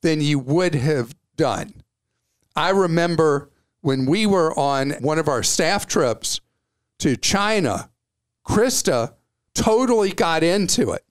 than 0.01 0.21
you 0.21 0.39
would 0.39 0.75
have 0.75 1.15
done. 1.37 1.73
I 2.55 2.69
remember 2.69 3.49
when 3.81 4.05
we 4.05 4.25
were 4.25 4.57
on 4.57 4.91
one 5.01 5.19
of 5.19 5.27
our 5.27 5.43
staff 5.43 5.87
trips 5.87 6.39
to 6.99 7.15
China, 7.17 7.89
Krista 8.47 9.13
totally 9.53 10.11
got 10.11 10.43
into 10.43 10.91
it. 10.91 11.03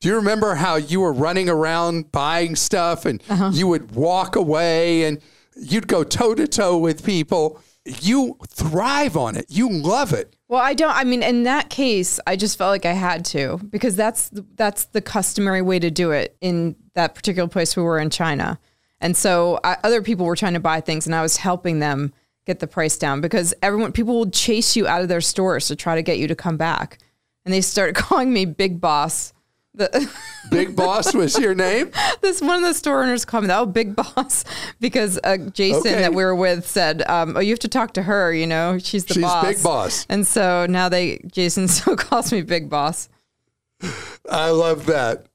Do 0.00 0.08
you 0.08 0.16
remember 0.16 0.54
how 0.54 0.76
you 0.76 1.00
were 1.00 1.12
running 1.12 1.48
around 1.48 2.10
buying 2.10 2.56
stuff 2.56 3.04
and 3.04 3.22
uh-huh. 3.28 3.50
you 3.52 3.66
would 3.68 3.92
walk 3.92 4.34
away 4.34 5.04
and 5.04 5.20
you'd 5.54 5.88
go 5.88 6.04
toe 6.04 6.34
to 6.34 6.46
toe 6.46 6.78
with 6.78 7.04
people? 7.04 7.60
You 8.02 8.36
thrive 8.48 9.16
on 9.16 9.36
it. 9.36 9.46
You 9.48 9.70
love 9.70 10.12
it. 10.12 10.36
Well, 10.48 10.60
I 10.60 10.74
don't. 10.74 10.94
I 10.94 11.04
mean, 11.04 11.22
in 11.22 11.44
that 11.44 11.70
case, 11.70 12.18
I 12.26 12.36
just 12.36 12.58
felt 12.58 12.70
like 12.70 12.84
I 12.84 12.92
had 12.92 13.24
to 13.26 13.58
because 13.70 13.96
that's 13.96 14.30
that's 14.56 14.86
the 14.86 15.00
customary 15.00 15.62
way 15.62 15.78
to 15.78 15.90
do 15.90 16.10
it 16.10 16.36
in 16.40 16.76
that 16.94 17.14
particular 17.14 17.48
place 17.48 17.76
we 17.76 17.82
were 17.82 17.98
in 17.98 18.10
China, 18.10 18.58
and 19.00 19.16
so 19.16 19.60
I, 19.62 19.76
other 19.84 20.02
people 20.02 20.26
were 20.26 20.36
trying 20.36 20.54
to 20.54 20.60
buy 20.60 20.80
things, 20.80 21.06
and 21.06 21.14
I 21.14 21.22
was 21.22 21.36
helping 21.36 21.78
them 21.78 22.12
get 22.46 22.58
the 22.58 22.66
price 22.66 22.96
down 22.96 23.20
because 23.20 23.54
everyone 23.62 23.92
people 23.92 24.16
will 24.16 24.30
chase 24.30 24.74
you 24.74 24.88
out 24.88 25.02
of 25.02 25.08
their 25.08 25.20
stores 25.20 25.68
to 25.68 25.76
try 25.76 25.94
to 25.94 26.02
get 26.02 26.18
you 26.18 26.26
to 26.26 26.34
come 26.34 26.56
back, 26.56 26.98
and 27.44 27.54
they 27.54 27.60
started 27.60 27.94
calling 27.96 28.32
me 28.32 28.44
Big 28.44 28.80
Boss 28.80 29.32
the 29.74 30.10
Big 30.50 30.74
Boss 30.74 31.14
was 31.14 31.38
your 31.38 31.54
name? 31.54 31.92
this 32.20 32.40
one 32.40 32.56
of 32.56 32.62
the 32.62 32.74
store 32.74 33.02
owners 33.02 33.24
called 33.24 33.44
me, 33.44 33.50
oh, 33.52 33.66
Big 33.66 33.94
Boss, 33.94 34.44
because 34.80 35.18
uh, 35.22 35.36
Jason 35.52 35.92
okay. 35.92 36.00
that 36.00 36.14
we 36.14 36.24
were 36.24 36.34
with 36.34 36.66
said, 36.66 37.02
um, 37.08 37.36
oh, 37.36 37.40
you 37.40 37.50
have 37.50 37.58
to 37.60 37.68
talk 37.68 37.94
to 37.94 38.02
her, 38.02 38.32
you 38.32 38.46
know, 38.46 38.78
she's 38.78 39.04
the 39.04 39.14
she's 39.14 39.22
boss. 39.22 39.44
Big 39.44 39.62
Boss. 39.62 40.06
And 40.08 40.26
so 40.26 40.66
now 40.68 40.88
they, 40.88 41.20
Jason 41.30 41.68
still 41.68 41.96
calls 41.96 42.32
me 42.32 42.42
Big 42.42 42.68
Boss. 42.68 43.08
I 44.30 44.50
love 44.50 44.86
that. 44.86 45.26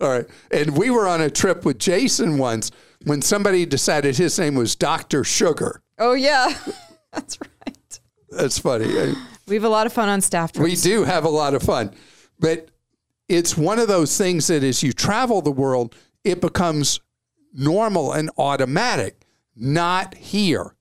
All 0.00 0.10
right. 0.10 0.26
And 0.50 0.76
we 0.76 0.90
were 0.90 1.08
on 1.08 1.20
a 1.20 1.30
trip 1.30 1.64
with 1.64 1.78
Jason 1.78 2.38
once 2.38 2.70
when 3.04 3.22
somebody 3.22 3.64
decided 3.64 4.16
his 4.16 4.38
name 4.38 4.54
was 4.54 4.76
Dr. 4.76 5.24
Sugar. 5.24 5.80
Oh, 5.98 6.12
yeah. 6.12 6.52
That's 7.12 7.38
right. 7.40 8.00
That's 8.30 8.58
funny. 8.58 9.14
We 9.48 9.54
have 9.54 9.64
a 9.64 9.68
lot 9.68 9.86
of 9.86 9.92
fun 9.92 10.08
on 10.08 10.20
staff 10.20 10.52
trips. 10.52 10.68
We 10.68 10.76
do 10.76 11.04
have 11.04 11.24
a 11.24 11.30
lot 11.30 11.54
of 11.54 11.62
fun. 11.62 11.92
But 12.38 12.68
it's 13.28 13.56
one 13.56 13.78
of 13.78 13.88
those 13.88 14.16
things 14.16 14.46
that 14.46 14.62
as 14.62 14.82
you 14.82 14.92
travel 14.92 15.42
the 15.42 15.50
world, 15.50 15.94
it 16.24 16.40
becomes 16.40 17.00
normal 17.52 18.12
and 18.12 18.30
automatic. 18.38 19.22
Not 19.54 20.14
here. 20.14 20.74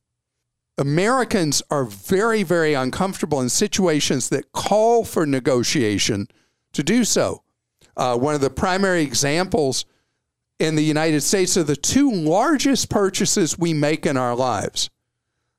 Americans 0.78 1.64
are 1.72 1.86
very, 1.86 2.44
very 2.44 2.74
uncomfortable 2.74 3.40
in 3.40 3.50
situations 3.50 4.30
that 4.30 4.52
call 4.52 5.06
for 5.06 5.25
negotiation 5.25 6.28
to 6.74 6.84
do 6.84 7.06
so. 7.06 7.44
Uh, 7.96 8.18
one 8.18 8.36
of 8.36 8.42
the 8.42 8.50
primary 8.50 9.02
examples 9.02 9.86
in 10.60 10.75
the 10.75 10.84
United 10.84 11.22
States 11.22 11.56
are 11.56 11.64
the 11.64 11.78
two 11.78 12.12
largest 12.12 12.90
purchases 12.90 13.58
we 13.58 13.74
make 13.74 14.06
in 14.06 14.18
our 14.18 14.36
lives 14.36 14.90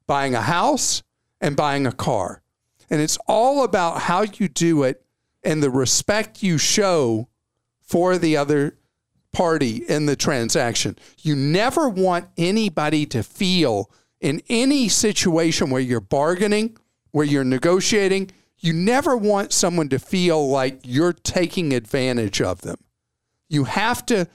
buying 0.06 0.34
a 0.34 0.42
house 0.42 1.02
and 1.40 1.56
buying 1.56 1.86
a 1.86 1.92
car. 1.92 2.42
And 2.90 3.00
it's 3.00 3.18
all 3.26 3.64
about 3.64 4.02
how 4.02 4.22
you 4.22 4.48
do 4.48 4.84
it 4.84 5.02
and 5.46 5.62
the 5.62 5.70
respect 5.70 6.42
you 6.42 6.58
show 6.58 7.28
for 7.80 8.18
the 8.18 8.36
other 8.36 8.76
party 9.32 9.76
in 9.88 10.06
the 10.06 10.16
transaction. 10.16 10.98
You 11.22 11.36
never 11.36 11.88
want 11.88 12.26
anybody 12.36 13.06
to 13.06 13.22
feel 13.22 13.90
in 14.20 14.42
any 14.48 14.88
situation 14.88 15.70
where 15.70 15.80
you're 15.80 16.00
bargaining, 16.00 16.76
where 17.12 17.24
you're 17.24 17.44
negotiating, 17.44 18.32
you 18.58 18.72
never 18.72 19.16
want 19.16 19.52
someone 19.52 19.88
to 19.90 20.00
feel 20.00 20.48
like 20.48 20.80
you're 20.82 21.12
taking 21.12 21.72
advantage 21.72 22.40
of 22.40 22.62
them. 22.62 22.78
You 23.48 23.64
have 23.64 24.04
to 24.06 24.26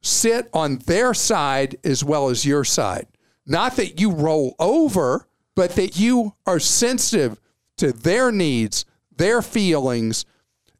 sit 0.00 0.48
on 0.54 0.78
their 0.78 1.12
side 1.12 1.76
as 1.84 2.02
well 2.02 2.30
as 2.30 2.46
your 2.46 2.64
side. 2.64 3.08
Not 3.44 3.76
that 3.76 4.00
you 4.00 4.10
roll 4.10 4.54
over, 4.58 5.28
but 5.54 5.72
that 5.72 5.98
you 5.98 6.32
are 6.46 6.60
sensitive 6.60 7.40
to 7.76 7.92
their 7.92 8.32
needs, 8.32 8.86
their 9.14 9.42
feelings, 9.42 10.24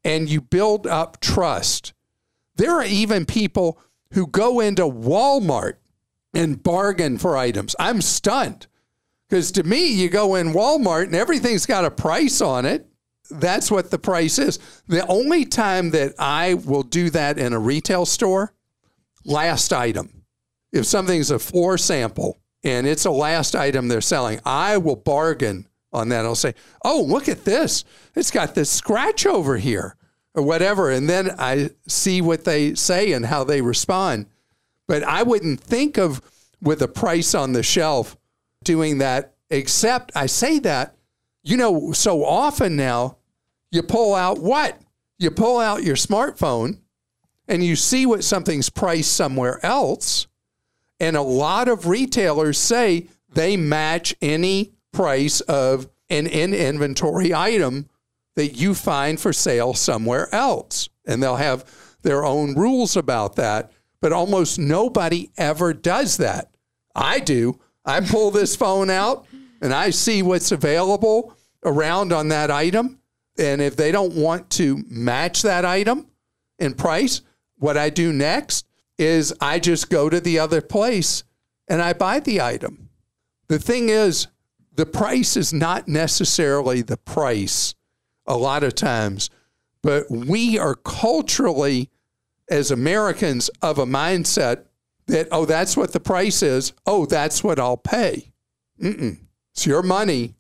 and 0.07 0.31
you 0.31 0.41
build 0.41 0.87
up 0.87 1.21
trust. 1.21 1.93
There 2.55 2.77
are 2.77 2.85
even 2.85 3.27
people 3.27 3.81
who 4.13 4.29
go 4.29 4.61
into 4.61 4.85
Walmart 4.85 5.75
and 6.33 6.63
bargain 6.63 7.19
for 7.19 7.37
items. 7.37 7.75
I'm 7.81 8.01
stunned 8.01 8.69
because 9.29 9.51
to 9.53 9.65
me, 9.65 9.93
you 9.93 10.09
go 10.09 10.37
in 10.37 10.53
Walmart 10.53 11.07
and 11.07 11.17
everything's 11.17 11.67
got 11.67 11.85
a 11.85 11.91
price 11.91 12.41
on 12.41 12.65
it. 12.67 12.87
That's 13.31 13.69
what 13.69 13.91
the 13.91 13.99
price 13.99 14.39
is. 14.39 14.61
The 14.87 15.05
only 15.09 15.45
time 15.45 15.91
that 15.91 16.15
I 16.21 16.55
will 16.55 16.85
do 16.85 17.11
that 17.11 17.37
in 17.37 17.53
a 17.53 17.59
retail 17.59 18.07
store, 18.07 18.55
last 19.25 19.73
item. 19.73 20.23
If 20.73 20.87
something's 20.87 21.33
a 21.33 21.41
floor 21.41 21.79
sample 21.79 22.39
and 22.63 22.87
it's 22.87 23.07
a 23.07 23.11
last 23.11 23.57
item 23.57 23.89
they're 23.89 24.01
selling, 24.01 24.39
I 24.45 24.77
will 24.77 24.95
bargain 24.95 25.67
on 25.97 26.11
that. 26.11 26.25
I'll 26.25 26.35
say, 26.35 26.55
oh, 26.85 27.03
look 27.03 27.29
at 27.29 27.45
this. 27.45 27.85
It's 28.15 28.31
got 28.31 28.55
this 28.55 28.71
scratch 28.71 29.27
over 29.27 29.57
here 29.57 29.97
or 30.35 30.43
whatever. 30.43 30.91
And 30.91 31.09
then 31.09 31.35
I 31.39 31.71
see 31.89 32.21
what 32.21 32.45
they 32.45 32.75
say 32.75 33.13
and 33.13 33.27
how 33.27 33.43
they 33.43 33.63
respond. 33.63 34.27
But 34.87 35.03
I 35.03 35.23
wouldn't 35.23 35.61
think 35.61 35.99
of 35.99 36.21
with 36.63 36.83
a 36.83 36.89
price 36.89 37.35
on 37.35 37.53
the 37.53 37.63
shelf 37.63 38.17
doing 38.63 38.99
that, 38.99 39.35
except 39.51 40.13
I 40.15 40.27
say 40.27 40.59
that, 40.61 40.97
you 41.43 41.57
know, 41.57 41.93
so 41.93 42.25
often 42.25 42.77
now 42.77 43.19
you 43.71 43.83
pull 43.83 44.15
out 44.15 44.39
what? 44.39 44.81
You 45.19 45.31
pull 45.31 45.59
out 45.59 45.83
your 45.83 45.97
smartphone 45.97 46.81
and 47.49 47.65
you 47.65 47.77
see 47.77 48.07
what 48.07 48.25
something's 48.25 48.71
priced 48.71 49.13
somewhere 49.13 49.65
else. 49.65 50.27
And 51.01 51.17
a 51.17 51.23
lot 51.23 51.69
of 51.69 51.87
retailers 51.87 52.59
say 52.59 53.09
they 53.33 53.57
match 53.57 54.15
any 54.21 54.73
price 54.97 55.41
of 55.43 55.89
an 56.09 56.27
in 56.27 56.55
inventory 56.55 57.35
item 57.35 57.89
that 58.35 58.57
you 58.57 58.75
find 58.75 59.21
for 59.21 59.33
sale 59.33 59.75
somewhere 59.75 60.35
else. 60.35 60.89
And 61.07 61.23
they'll 61.23 61.37
have 61.37 61.65
their 62.03 62.25
own 62.25 62.55
rules 62.55 62.97
about 62.97 63.37
that. 63.37 63.73
But 64.01 64.13
almost 64.13 64.59
nobody 64.59 65.31
ever 65.37 65.75
does 65.75 66.17
that. 66.17 66.51
I 66.95 67.21
do. 67.21 67.61
I 67.85 68.01
pull 68.01 68.31
this 68.31 68.57
phone 68.57 68.89
out 68.91 69.27
and 69.61 69.73
I 69.73 69.91
see 69.91 70.23
what's 70.23 70.51
available 70.51 71.37
around 71.65 72.13
on 72.13 72.29
that 72.29 72.51
item. 72.51 72.99
And 73.39 73.61
if 73.61 73.77
they 73.77 73.93
don't 73.93 74.15
want 74.15 74.49
to 74.51 74.83
match 74.89 75.43
that 75.43 75.65
item 75.65 76.07
in 76.59 76.75
price, 76.75 77.21
what 77.59 77.77
I 77.77 77.91
do 77.91 78.13
next 78.13 78.67
is 78.99 79.35
I 79.41 79.59
just 79.59 79.91
go 79.91 80.09
to 80.09 80.21
the 80.21 80.39
other 80.39 80.63
place 80.63 81.23
and 81.69 81.83
I 81.83 81.93
buy 81.93 82.21
the 82.21 82.41
item. 82.41 82.89
The 83.49 83.59
thing 83.59 83.89
is, 83.89 84.29
the 84.77 84.87
price 84.87 85.37
is 85.37 85.53
not 85.53 85.89
necessarily 85.89 86.83
the 86.83 86.97
price 86.97 87.75
a 88.27 88.37
lot 88.37 88.63
of 88.63 88.75
times, 88.75 89.31
but 89.83 90.11
we 90.11 90.59
are 90.59 90.75
culturally, 90.75 91.91
as 92.51 92.71
Americans, 92.71 93.49
of 93.63 93.79
a 93.79 93.87
mindset 93.87 94.65
that, 95.07 95.29
oh, 95.31 95.45
that's 95.45 95.77
what 95.77 95.93
the 95.93 96.01
price 96.01 96.43
is. 96.43 96.73
Oh, 96.87 97.07
that's 97.07 97.43
what 97.43 97.59
I'll 97.59 97.77
pay. 97.77 98.33
Mm-mm. 98.81 99.19
It's 99.53 99.67
your 99.67 99.83
money. 99.83 100.35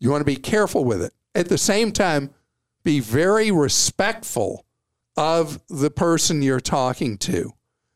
You 0.00 0.10
want 0.10 0.22
to 0.22 0.24
be 0.24 0.36
careful 0.36 0.84
with 0.84 1.02
it. 1.02 1.12
At 1.34 1.48
the 1.48 1.58
same 1.58 1.92
time, 1.92 2.30
be 2.82 3.00
very 3.00 3.50
respectful 3.50 4.64
of 5.16 5.60
the 5.68 5.90
person 5.90 6.42
you're 6.42 6.60
talking 6.60 7.18
to. 7.18 7.52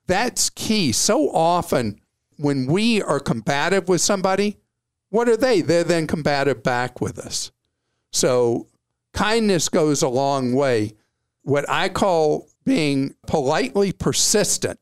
That's 0.06 0.50
key. 0.50 0.92
So 0.92 1.30
often, 1.30 2.00
when 2.36 2.66
we 2.66 3.00
are 3.02 3.20
combative 3.20 3.88
with 3.88 4.00
somebody, 4.00 4.58
what 5.12 5.28
are 5.28 5.37
they? 5.37 5.61
They're 5.61 5.85
then 5.85 6.07
combative 6.07 6.62
back 6.62 7.02
with 7.02 7.19
us. 7.19 7.52
So 8.12 8.66
kindness 9.12 9.69
goes 9.69 10.00
a 10.00 10.09
long 10.09 10.54
way. 10.54 10.95
What 11.42 11.69
I 11.69 11.90
call 11.90 12.49
being 12.64 13.14
politely 13.26 13.92
persistent 13.92 14.81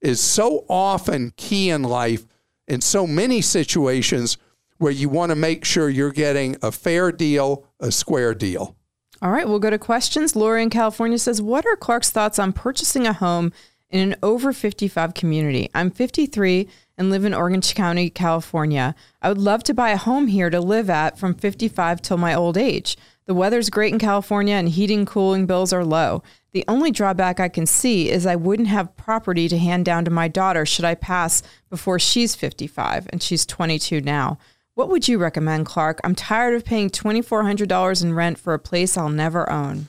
is 0.00 0.18
so 0.18 0.64
often 0.66 1.34
key 1.36 1.68
in 1.68 1.82
life 1.82 2.26
in 2.68 2.80
so 2.80 3.06
many 3.06 3.42
situations 3.42 4.38
where 4.78 4.92
you 4.92 5.10
want 5.10 5.28
to 5.28 5.36
make 5.36 5.66
sure 5.66 5.90
you're 5.90 6.10
getting 6.10 6.56
a 6.62 6.72
fair 6.72 7.12
deal, 7.12 7.66
a 7.80 7.92
square 7.92 8.32
deal. 8.32 8.76
All 9.20 9.30
right, 9.30 9.46
we'll 9.46 9.58
go 9.58 9.68
to 9.68 9.78
questions. 9.78 10.34
Lori 10.34 10.62
in 10.62 10.70
California 10.70 11.18
says, 11.18 11.42
What 11.42 11.66
are 11.66 11.76
Clark's 11.76 12.08
thoughts 12.08 12.38
on 12.38 12.54
purchasing 12.54 13.06
a 13.06 13.12
home 13.12 13.52
in 13.90 14.00
an 14.00 14.16
over 14.22 14.54
55 14.54 15.12
community? 15.12 15.68
I'm 15.74 15.90
53 15.90 16.66
and 17.00 17.08
live 17.08 17.24
in 17.24 17.32
Orange 17.32 17.74
County, 17.74 18.10
California. 18.10 18.94
I 19.22 19.30
would 19.30 19.38
love 19.38 19.64
to 19.64 19.74
buy 19.74 19.88
a 19.88 19.96
home 19.96 20.26
here 20.26 20.50
to 20.50 20.60
live 20.60 20.90
at 20.90 21.18
from 21.18 21.34
55 21.34 22.02
till 22.02 22.18
my 22.18 22.34
old 22.34 22.58
age. 22.58 22.94
The 23.24 23.32
weather's 23.32 23.70
great 23.70 23.94
in 23.94 23.98
California 23.98 24.54
and 24.54 24.68
heating 24.68 25.06
cooling 25.06 25.46
bills 25.46 25.72
are 25.72 25.84
low. 25.84 26.22
The 26.52 26.62
only 26.68 26.90
drawback 26.90 27.40
I 27.40 27.48
can 27.48 27.64
see 27.64 28.10
is 28.10 28.26
I 28.26 28.36
wouldn't 28.36 28.68
have 28.68 28.98
property 28.98 29.48
to 29.48 29.56
hand 29.56 29.86
down 29.86 30.04
to 30.04 30.10
my 30.10 30.28
daughter 30.28 30.66
should 30.66 30.84
I 30.84 30.94
pass 30.94 31.42
before 31.70 31.98
she's 31.98 32.34
55 32.34 33.08
and 33.10 33.22
she's 33.22 33.46
22 33.46 34.02
now. 34.02 34.36
What 34.74 34.90
would 34.90 35.08
you 35.08 35.16
recommend, 35.16 35.64
Clark? 35.64 36.00
I'm 36.04 36.14
tired 36.14 36.52
of 36.52 36.66
paying 36.66 36.90
$2,400 36.90 38.02
in 38.02 38.12
rent 38.12 38.38
for 38.38 38.52
a 38.52 38.58
place 38.58 38.98
I'll 38.98 39.08
never 39.08 39.48
own. 39.48 39.88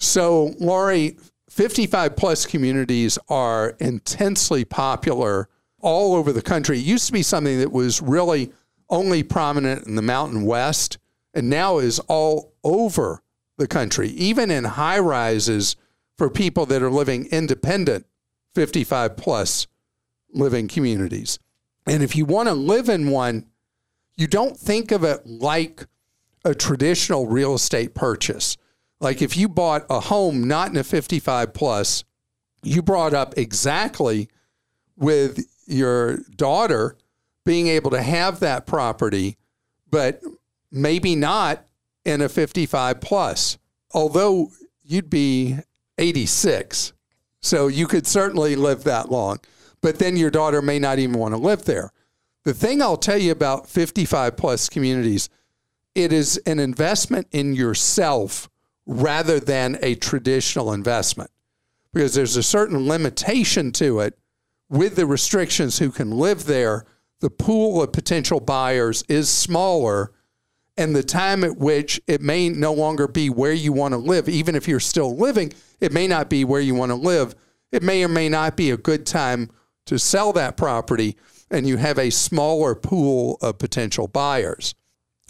So, 0.00 0.54
Lori, 0.58 1.16
55 1.48 2.16
plus 2.16 2.44
communities 2.44 3.20
are 3.28 3.76
intensely 3.78 4.64
popular 4.64 5.48
all 5.80 6.14
over 6.14 6.32
the 6.32 6.42
country. 6.42 6.78
It 6.78 6.84
used 6.84 7.06
to 7.06 7.12
be 7.12 7.22
something 7.22 7.58
that 7.58 7.72
was 7.72 8.00
really 8.00 8.52
only 8.88 9.22
prominent 9.22 9.86
in 9.86 9.94
the 9.96 10.02
Mountain 10.02 10.44
West 10.44 10.98
and 11.32 11.48
now 11.48 11.78
is 11.78 11.98
all 12.00 12.52
over 12.64 13.22
the 13.56 13.68
country, 13.68 14.08
even 14.10 14.50
in 14.50 14.64
high 14.64 14.98
rises 14.98 15.76
for 16.18 16.28
people 16.28 16.66
that 16.66 16.82
are 16.82 16.90
living 16.90 17.26
independent 17.26 18.06
55 18.54 19.16
plus 19.16 19.66
living 20.32 20.68
communities. 20.68 21.38
And 21.86 22.02
if 22.02 22.16
you 22.16 22.24
want 22.24 22.48
to 22.48 22.54
live 22.54 22.88
in 22.88 23.10
one, 23.10 23.46
you 24.16 24.26
don't 24.26 24.56
think 24.56 24.92
of 24.92 25.04
it 25.04 25.26
like 25.26 25.86
a 26.44 26.54
traditional 26.54 27.26
real 27.26 27.54
estate 27.54 27.94
purchase. 27.94 28.56
Like 29.00 29.22
if 29.22 29.36
you 29.36 29.48
bought 29.48 29.86
a 29.88 30.00
home 30.00 30.46
not 30.46 30.70
in 30.70 30.76
a 30.76 30.84
55 30.84 31.54
plus, 31.54 32.04
you 32.62 32.82
brought 32.82 33.14
up 33.14 33.38
exactly 33.38 34.28
with 34.96 35.46
your 35.70 36.18
daughter 36.36 36.96
being 37.44 37.68
able 37.68 37.90
to 37.90 38.02
have 38.02 38.40
that 38.40 38.66
property, 38.66 39.36
but 39.90 40.20
maybe 40.70 41.16
not 41.16 41.66
in 42.04 42.20
a 42.20 42.28
55 42.28 43.00
plus. 43.00 43.58
Although 43.92 44.50
you'd 44.82 45.10
be 45.10 45.58
86. 45.98 46.92
So 47.40 47.68
you 47.68 47.86
could 47.86 48.06
certainly 48.06 48.56
live 48.56 48.84
that 48.84 49.10
long. 49.10 49.38
But 49.80 49.98
then 49.98 50.16
your 50.16 50.30
daughter 50.30 50.60
may 50.60 50.78
not 50.78 50.98
even 50.98 51.18
want 51.18 51.32
to 51.32 51.40
live 51.40 51.64
there. 51.64 51.92
The 52.44 52.54
thing 52.54 52.82
I'll 52.82 52.96
tell 52.96 53.18
you 53.18 53.32
about 53.32 53.68
55 53.68 54.36
plus 54.36 54.68
communities, 54.68 55.28
it 55.94 56.12
is 56.12 56.38
an 56.46 56.58
investment 56.58 57.28
in 57.30 57.54
yourself 57.54 58.48
rather 58.86 59.38
than 59.40 59.78
a 59.82 59.94
traditional 59.94 60.72
investment 60.72 61.30
because 61.92 62.14
there's 62.14 62.36
a 62.36 62.42
certain 62.42 62.88
limitation 62.88 63.72
to 63.72 64.00
it 64.00 64.18
with 64.70 64.96
the 64.96 65.04
restrictions 65.04 65.78
who 65.78 65.90
can 65.90 66.10
live 66.10 66.46
there. 66.46 66.86
The 67.20 67.28
pool 67.28 67.82
of 67.82 67.92
potential 67.92 68.40
buyers 68.40 69.04
is 69.08 69.28
smaller 69.28 70.12
and 70.80 70.96
the 70.96 71.02
time 71.02 71.44
at 71.44 71.58
which 71.58 72.00
it 72.06 72.22
may 72.22 72.48
no 72.48 72.72
longer 72.72 73.06
be 73.06 73.28
where 73.28 73.52
you 73.52 73.70
want 73.70 73.92
to 73.92 73.98
live, 73.98 74.30
even 74.30 74.54
if 74.54 74.66
you're 74.66 74.80
still 74.80 75.14
living, 75.14 75.52
it 75.78 75.92
may 75.92 76.06
not 76.06 76.30
be 76.30 76.42
where 76.42 76.60
you 76.60 76.74
want 76.74 76.90
to 76.90 76.96
live. 76.96 77.34
It 77.70 77.82
may 77.82 78.02
or 78.02 78.08
may 78.08 78.30
not 78.30 78.56
be 78.56 78.70
a 78.70 78.78
good 78.78 79.04
time 79.04 79.50
to 79.84 79.98
sell 79.98 80.32
that 80.32 80.56
property, 80.56 81.16
and 81.50 81.68
you 81.68 81.76
have 81.76 81.98
a 81.98 82.08
smaller 82.08 82.74
pool 82.74 83.36
of 83.42 83.58
potential 83.58 84.08
buyers. 84.08 84.74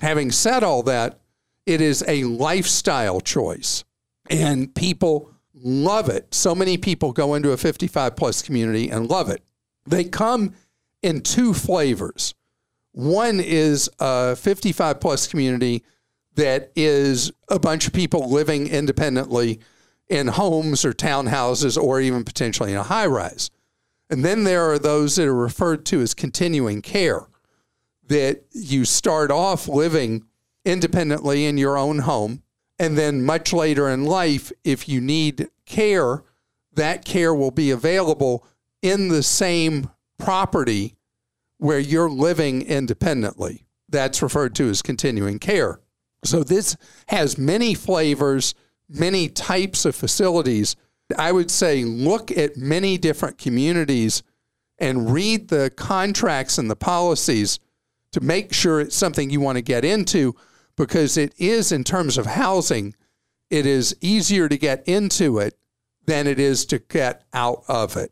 Having 0.00 0.30
said 0.30 0.62
all 0.62 0.84
that, 0.84 1.18
it 1.66 1.80
is 1.80 2.04
a 2.06 2.24
lifestyle 2.24 3.20
choice, 3.20 3.82
and 4.28 4.72
people 4.74 5.29
love 5.62 6.08
it. 6.08 6.34
So 6.34 6.54
many 6.54 6.76
people 6.76 7.12
go 7.12 7.34
into 7.34 7.52
a 7.52 7.56
55 7.56 8.16
plus 8.16 8.42
community 8.42 8.90
and 8.90 9.08
love 9.08 9.28
it. 9.28 9.42
They 9.86 10.04
come 10.04 10.54
in 11.02 11.22
two 11.22 11.54
flavors. 11.54 12.34
One 12.92 13.40
is 13.40 13.88
a 13.98 14.36
55 14.36 15.00
plus 15.00 15.26
community 15.26 15.84
that 16.34 16.72
is 16.74 17.32
a 17.48 17.58
bunch 17.58 17.86
of 17.86 17.92
people 17.92 18.30
living 18.30 18.66
independently 18.66 19.60
in 20.08 20.26
homes 20.26 20.84
or 20.84 20.92
townhouses 20.92 21.80
or 21.80 22.00
even 22.00 22.24
potentially 22.24 22.72
in 22.72 22.78
a 22.78 22.82
high 22.82 23.06
rise. 23.06 23.50
And 24.08 24.24
then 24.24 24.42
there 24.44 24.70
are 24.70 24.78
those 24.78 25.16
that 25.16 25.28
are 25.28 25.34
referred 25.34 25.86
to 25.86 26.00
as 26.00 26.14
continuing 26.14 26.82
care, 26.82 27.26
that 28.08 28.44
you 28.52 28.84
start 28.84 29.30
off 29.30 29.68
living 29.68 30.24
independently 30.64 31.46
in 31.46 31.56
your 31.56 31.78
own 31.78 32.00
home. 32.00 32.42
And 32.80 32.96
then 32.96 33.22
much 33.22 33.52
later 33.52 33.90
in 33.90 34.06
life, 34.06 34.50
if 34.64 34.88
you 34.88 35.02
need 35.02 35.50
care, 35.66 36.24
that 36.72 37.04
care 37.04 37.34
will 37.34 37.50
be 37.50 37.70
available 37.70 38.46
in 38.80 39.08
the 39.08 39.22
same 39.22 39.90
property 40.18 40.96
where 41.58 41.78
you're 41.78 42.08
living 42.08 42.62
independently. 42.62 43.66
That's 43.90 44.22
referred 44.22 44.54
to 44.54 44.70
as 44.70 44.80
continuing 44.80 45.38
care. 45.38 45.78
So 46.24 46.42
this 46.42 46.78
has 47.08 47.36
many 47.36 47.74
flavors, 47.74 48.54
many 48.88 49.28
types 49.28 49.84
of 49.84 49.94
facilities. 49.94 50.74
I 51.18 51.32
would 51.32 51.50
say 51.50 51.84
look 51.84 52.30
at 52.30 52.56
many 52.56 52.96
different 52.96 53.36
communities 53.36 54.22
and 54.78 55.12
read 55.12 55.48
the 55.48 55.70
contracts 55.76 56.56
and 56.56 56.70
the 56.70 56.76
policies 56.76 57.58
to 58.12 58.22
make 58.22 58.54
sure 58.54 58.80
it's 58.80 58.96
something 58.96 59.28
you 59.28 59.40
want 59.40 59.56
to 59.56 59.62
get 59.62 59.84
into 59.84 60.34
because 60.80 61.18
it 61.18 61.34
is, 61.36 61.72
in 61.72 61.84
terms 61.84 62.16
of 62.16 62.24
housing, 62.24 62.94
it 63.50 63.66
is 63.66 63.94
easier 64.00 64.48
to 64.48 64.56
get 64.56 64.82
into 64.88 65.38
it 65.38 65.58
than 66.06 66.26
it 66.26 66.40
is 66.40 66.64
to 66.64 66.78
get 66.78 67.22
out 67.34 67.62
of 67.68 67.98
it. 67.98 68.10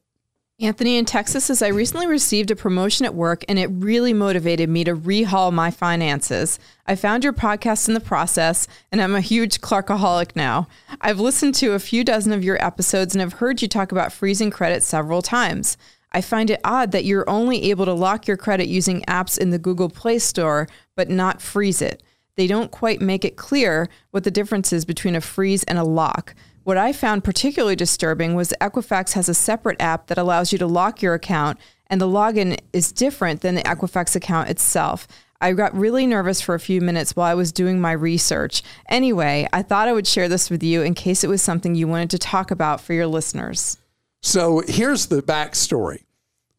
Anthony 0.60 0.98
in 0.98 1.06
Texas 1.06 1.46
says, 1.46 1.62
I 1.62 1.68
recently 1.68 2.06
received 2.06 2.50
a 2.50 2.56
promotion 2.56 3.06
at 3.06 3.14
work 3.14 3.42
and 3.48 3.58
it 3.58 3.68
really 3.68 4.12
motivated 4.12 4.68
me 4.68 4.84
to 4.84 4.94
rehaul 4.94 5.50
my 5.50 5.70
finances. 5.70 6.58
I 6.84 6.94
found 6.94 7.24
your 7.24 7.32
podcast 7.32 7.88
in 7.88 7.94
the 7.94 8.00
process 8.00 8.68
and 8.92 9.00
I'm 9.00 9.14
a 9.14 9.22
huge 9.22 9.62
Clarkaholic 9.62 10.36
now. 10.36 10.68
I've 11.00 11.20
listened 11.20 11.54
to 11.56 11.72
a 11.72 11.78
few 11.78 12.04
dozen 12.04 12.32
of 12.32 12.44
your 12.44 12.62
episodes 12.62 13.14
and 13.14 13.22
have 13.22 13.34
heard 13.34 13.62
you 13.62 13.68
talk 13.68 13.92
about 13.92 14.12
freezing 14.12 14.50
credit 14.50 14.82
several 14.82 15.22
times. 15.22 15.78
I 16.12 16.20
find 16.20 16.50
it 16.50 16.60
odd 16.64 16.92
that 16.92 17.06
you're 17.06 17.28
only 17.30 17.70
able 17.70 17.86
to 17.86 17.94
lock 17.94 18.26
your 18.26 18.36
credit 18.36 18.66
using 18.66 19.02
apps 19.08 19.38
in 19.38 19.48
the 19.50 19.58
Google 19.58 19.88
Play 19.88 20.18
Store, 20.18 20.68
but 20.96 21.08
not 21.08 21.40
freeze 21.40 21.80
it. 21.80 22.02
They 22.38 22.46
don't 22.46 22.70
quite 22.70 23.00
make 23.00 23.24
it 23.24 23.36
clear 23.36 23.88
what 24.12 24.22
the 24.22 24.30
difference 24.30 24.72
is 24.72 24.84
between 24.84 25.16
a 25.16 25.20
freeze 25.20 25.64
and 25.64 25.76
a 25.76 25.82
lock. 25.82 26.36
What 26.62 26.76
I 26.76 26.92
found 26.92 27.24
particularly 27.24 27.74
disturbing 27.74 28.36
was 28.36 28.54
Equifax 28.60 29.14
has 29.14 29.28
a 29.28 29.34
separate 29.34 29.82
app 29.82 30.06
that 30.06 30.18
allows 30.18 30.52
you 30.52 30.58
to 30.58 30.66
lock 30.68 31.02
your 31.02 31.14
account, 31.14 31.58
and 31.88 32.00
the 32.00 32.06
login 32.06 32.56
is 32.72 32.92
different 32.92 33.40
than 33.40 33.56
the 33.56 33.62
Equifax 33.62 34.14
account 34.14 34.50
itself. 34.50 35.08
I 35.40 35.52
got 35.52 35.74
really 35.74 36.06
nervous 36.06 36.40
for 36.40 36.54
a 36.54 36.60
few 36.60 36.80
minutes 36.80 37.16
while 37.16 37.26
I 37.28 37.34
was 37.34 37.50
doing 37.50 37.80
my 37.80 37.90
research. 37.90 38.62
Anyway, 38.88 39.48
I 39.52 39.62
thought 39.62 39.88
I 39.88 39.92
would 39.92 40.06
share 40.06 40.28
this 40.28 40.48
with 40.48 40.62
you 40.62 40.82
in 40.82 40.94
case 40.94 41.24
it 41.24 41.28
was 41.28 41.42
something 41.42 41.74
you 41.74 41.88
wanted 41.88 42.10
to 42.10 42.18
talk 42.18 42.52
about 42.52 42.80
for 42.80 42.92
your 42.92 43.08
listeners. 43.08 43.78
So 44.22 44.62
here's 44.68 45.06
the 45.06 45.22
backstory 45.22 46.04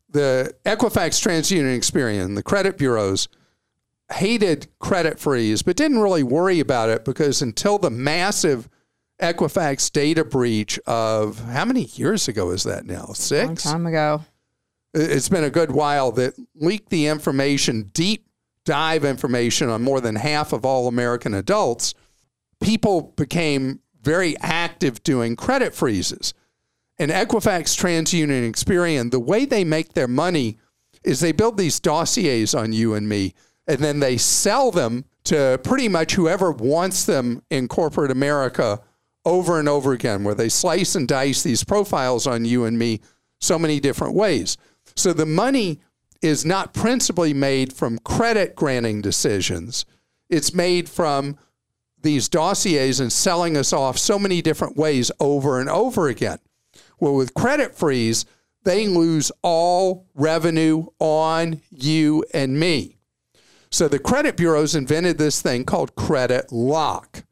the 0.10 0.54
Equifax, 0.66 1.26
TransUnion, 1.26 1.78
Experian, 1.78 2.36
the 2.36 2.44
credit 2.44 2.78
bureaus 2.78 3.30
hated 4.12 4.68
credit 4.80 5.20
freeze, 5.20 5.62
but 5.62 5.76
didn't 5.76 6.00
really 6.00 6.24
worry 6.24 6.60
about 6.60 6.90
it 6.90 7.06
because 7.06 7.42
until 7.42 7.78
the 7.78 7.90
massive 7.90 8.70
Equifax 9.22 9.92
data 9.92 10.24
breach 10.24 10.80
of 10.88 11.40
how 11.46 11.66
many 11.66 11.84
years 11.84 12.28
ago 12.28 12.52
is 12.52 12.64
that 12.64 12.86
now? 12.86 13.06
Long 13.06 13.16
Six? 13.16 13.64
time 13.64 13.86
ago. 13.86 14.24
It's 14.94 15.30
been 15.30 15.44
a 15.44 15.50
good 15.50 15.72
while 15.72 16.12
that 16.14 16.34
leaked 16.56 16.90
the 16.90 17.08
information, 17.08 17.92
deep 17.94 18.26
dive 18.66 19.04
information 19.04 19.70
on 19.70 19.84
more 19.84 20.02
than 20.02 20.16
half 20.16 20.54
of 20.54 20.66
all 20.66 20.88
American 20.88 21.34
adults. 21.34 21.94
People 22.62 23.14
became 23.16 23.80
very 24.02 24.38
active 24.40 25.04
doing 25.04 25.36
credit 25.36 25.74
freezes. 25.76 26.34
And 26.98 27.12
Equifax, 27.12 27.78
TransUnion, 27.78 28.50
Experian, 28.50 29.12
the 29.12 29.20
way 29.20 29.46
they 29.46 29.64
make 29.64 29.94
their 29.94 30.08
money 30.08 30.58
is 31.04 31.20
they 31.20 31.32
build 31.32 31.58
these 31.58 31.80
dossiers 31.80 32.54
on 32.54 32.74
you 32.74 32.94
and 32.94 33.08
me, 33.08 33.34
and 33.70 33.78
then 33.78 34.00
they 34.00 34.18
sell 34.18 34.72
them 34.72 35.06
to 35.26 35.60
pretty 35.64 35.88
much 35.88 36.16
whoever 36.16 36.52
wants 36.52 37.06
them 37.06 37.44
in 37.52 37.68
corporate 37.68 38.10
America 38.10 38.82
over 39.24 39.60
and 39.60 39.70
over 39.70 39.94
again, 39.94 40.24
where 40.24 40.34
they 40.34 40.50
slice 40.50 40.96
and 40.96 41.08
dice 41.08 41.44
these 41.44 41.64
profiles 41.64 42.26
on 42.26 42.46
you 42.46 42.66
and 42.66 42.80
me 42.80 43.00
so 43.40 43.60
many 43.60 43.80
different 43.80 44.16
ways. 44.16 44.58
So 44.96 45.14
the 45.14 45.28
money 45.28 45.80
is 46.20 46.44
not 46.44 46.74
principally 46.74 47.32
made 47.32 47.72
from 47.72 48.00
credit 48.00 48.56
granting 48.56 49.02
decisions, 49.02 49.86
it's 50.30 50.54
made 50.54 50.90
from 50.90 51.38
these 52.02 52.28
dossiers 52.28 53.00
and 53.00 53.12
selling 53.12 53.56
us 53.56 53.72
off 53.72 54.00
so 54.00 54.18
many 54.18 54.42
different 54.42 54.78
ways 54.78 55.12
over 55.20 55.60
and 55.60 55.70
over 55.70 56.08
again. 56.08 56.40
Well, 57.00 57.14
with 57.14 57.34
credit 57.34 57.76
freeze, 57.76 58.26
they 58.64 58.88
lose 58.88 59.32
all 59.44 60.08
revenue 60.16 60.88
on 61.00 61.62
you 61.70 62.26
and 62.34 62.60
me. 62.60 62.99
So 63.72 63.88
the 63.88 64.00
credit 64.00 64.36
bureaus 64.36 64.76
invented 64.76 65.18
this 65.18 65.42
thing 65.42 65.64
called 65.64 65.96
credit 65.96 66.52
lock. 66.52 67.24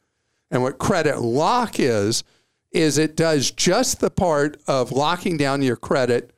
And 0.51 0.61
what 0.61 0.77
credit 0.77 1.19
lock 1.19 1.79
is, 1.79 2.23
is 2.71 2.97
it 2.97 3.15
does 3.15 3.51
just 3.51 3.99
the 3.99 4.11
part 4.11 4.61
of 4.67 4.91
locking 4.91 5.37
down 5.37 5.61
your 5.61 5.75
credit 5.75 6.31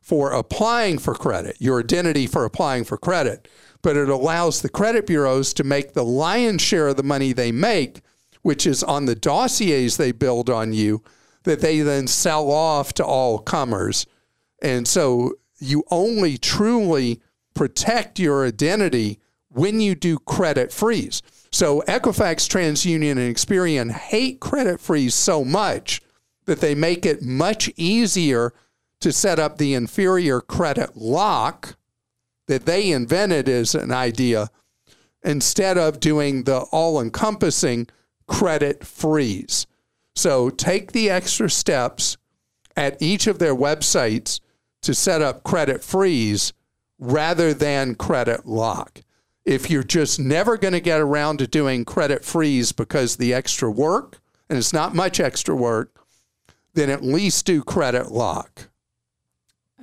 for 0.00 0.32
applying 0.32 0.98
for 0.98 1.14
credit, 1.14 1.56
your 1.58 1.80
identity 1.80 2.26
for 2.26 2.44
applying 2.44 2.84
for 2.84 2.96
credit. 2.96 3.48
But 3.82 3.96
it 3.96 4.08
allows 4.08 4.62
the 4.62 4.68
credit 4.68 5.06
bureaus 5.06 5.52
to 5.54 5.64
make 5.64 5.92
the 5.92 6.04
lion's 6.04 6.62
share 6.62 6.88
of 6.88 6.96
the 6.96 7.02
money 7.02 7.32
they 7.32 7.52
make, 7.52 8.00
which 8.42 8.66
is 8.66 8.82
on 8.82 9.06
the 9.06 9.14
dossiers 9.14 9.96
they 9.96 10.12
build 10.12 10.50
on 10.50 10.72
you, 10.72 11.02
that 11.44 11.60
they 11.60 11.80
then 11.80 12.06
sell 12.06 12.50
off 12.50 12.92
to 12.94 13.04
all 13.04 13.38
comers. 13.38 14.06
And 14.62 14.88
so 14.88 15.34
you 15.58 15.84
only 15.90 16.36
truly 16.36 17.20
protect 17.54 18.18
your 18.18 18.44
identity 18.46 19.20
when 19.56 19.80
you 19.80 19.94
do 19.94 20.18
credit 20.18 20.70
freeze. 20.70 21.22
So 21.50 21.82
Equifax, 21.88 22.46
TransUnion, 22.46 23.12
and 23.12 23.34
Experian 23.34 23.90
hate 23.90 24.38
credit 24.38 24.80
freeze 24.80 25.14
so 25.14 25.44
much 25.44 26.02
that 26.44 26.60
they 26.60 26.74
make 26.74 27.06
it 27.06 27.22
much 27.22 27.70
easier 27.76 28.52
to 29.00 29.12
set 29.12 29.38
up 29.38 29.56
the 29.56 29.72
inferior 29.72 30.42
credit 30.42 30.96
lock 30.96 31.76
that 32.48 32.66
they 32.66 32.90
invented 32.90 33.48
as 33.48 33.74
an 33.74 33.92
idea 33.92 34.50
instead 35.24 35.78
of 35.78 36.00
doing 36.00 36.44
the 36.44 36.58
all 36.70 37.00
encompassing 37.00 37.88
credit 38.26 38.84
freeze. 38.84 39.66
So 40.14 40.50
take 40.50 40.92
the 40.92 41.08
extra 41.08 41.48
steps 41.48 42.18
at 42.76 43.00
each 43.00 43.26
of 43.26 43.38
their 43.38 43.56
websites 43.56 44.40
to 44.82 44.94
set 44.94 45.22
up 45.22 45.42
credit 45.42 45.82
freeze 45.82 46.52
rather 46.98 47.54
than 47.54 47.94
credit 47.94 48.46
lock. 48.46 49.00
If 49.46 49.70
you're 49.70 49.84
just 49.84 50.18
never 50.18 50.58
going 50.58 50.74
to 50.74 50.80
get 50.80 51.00
around 51.00 51.38
to 51.38 51.46
doing 51.46 51.84
credit 51.84 52.24
freeze 52.24 52.72
because 52.72 53.16
the 53.16 53.32
extra 53.32 53.70
work, 53.70 54.18
and 54.50 54.58
it's 54.58 54.72
not 54.72 54.94
much 54.94 55.20
extra 55.20 55.54
work, 55.54 56.04
then 56.74 56.90
at 56.90 57.04
least 57.04 57.46
do 57.46 57.62
credit 57.62 58.10
lock. 58.10 58.68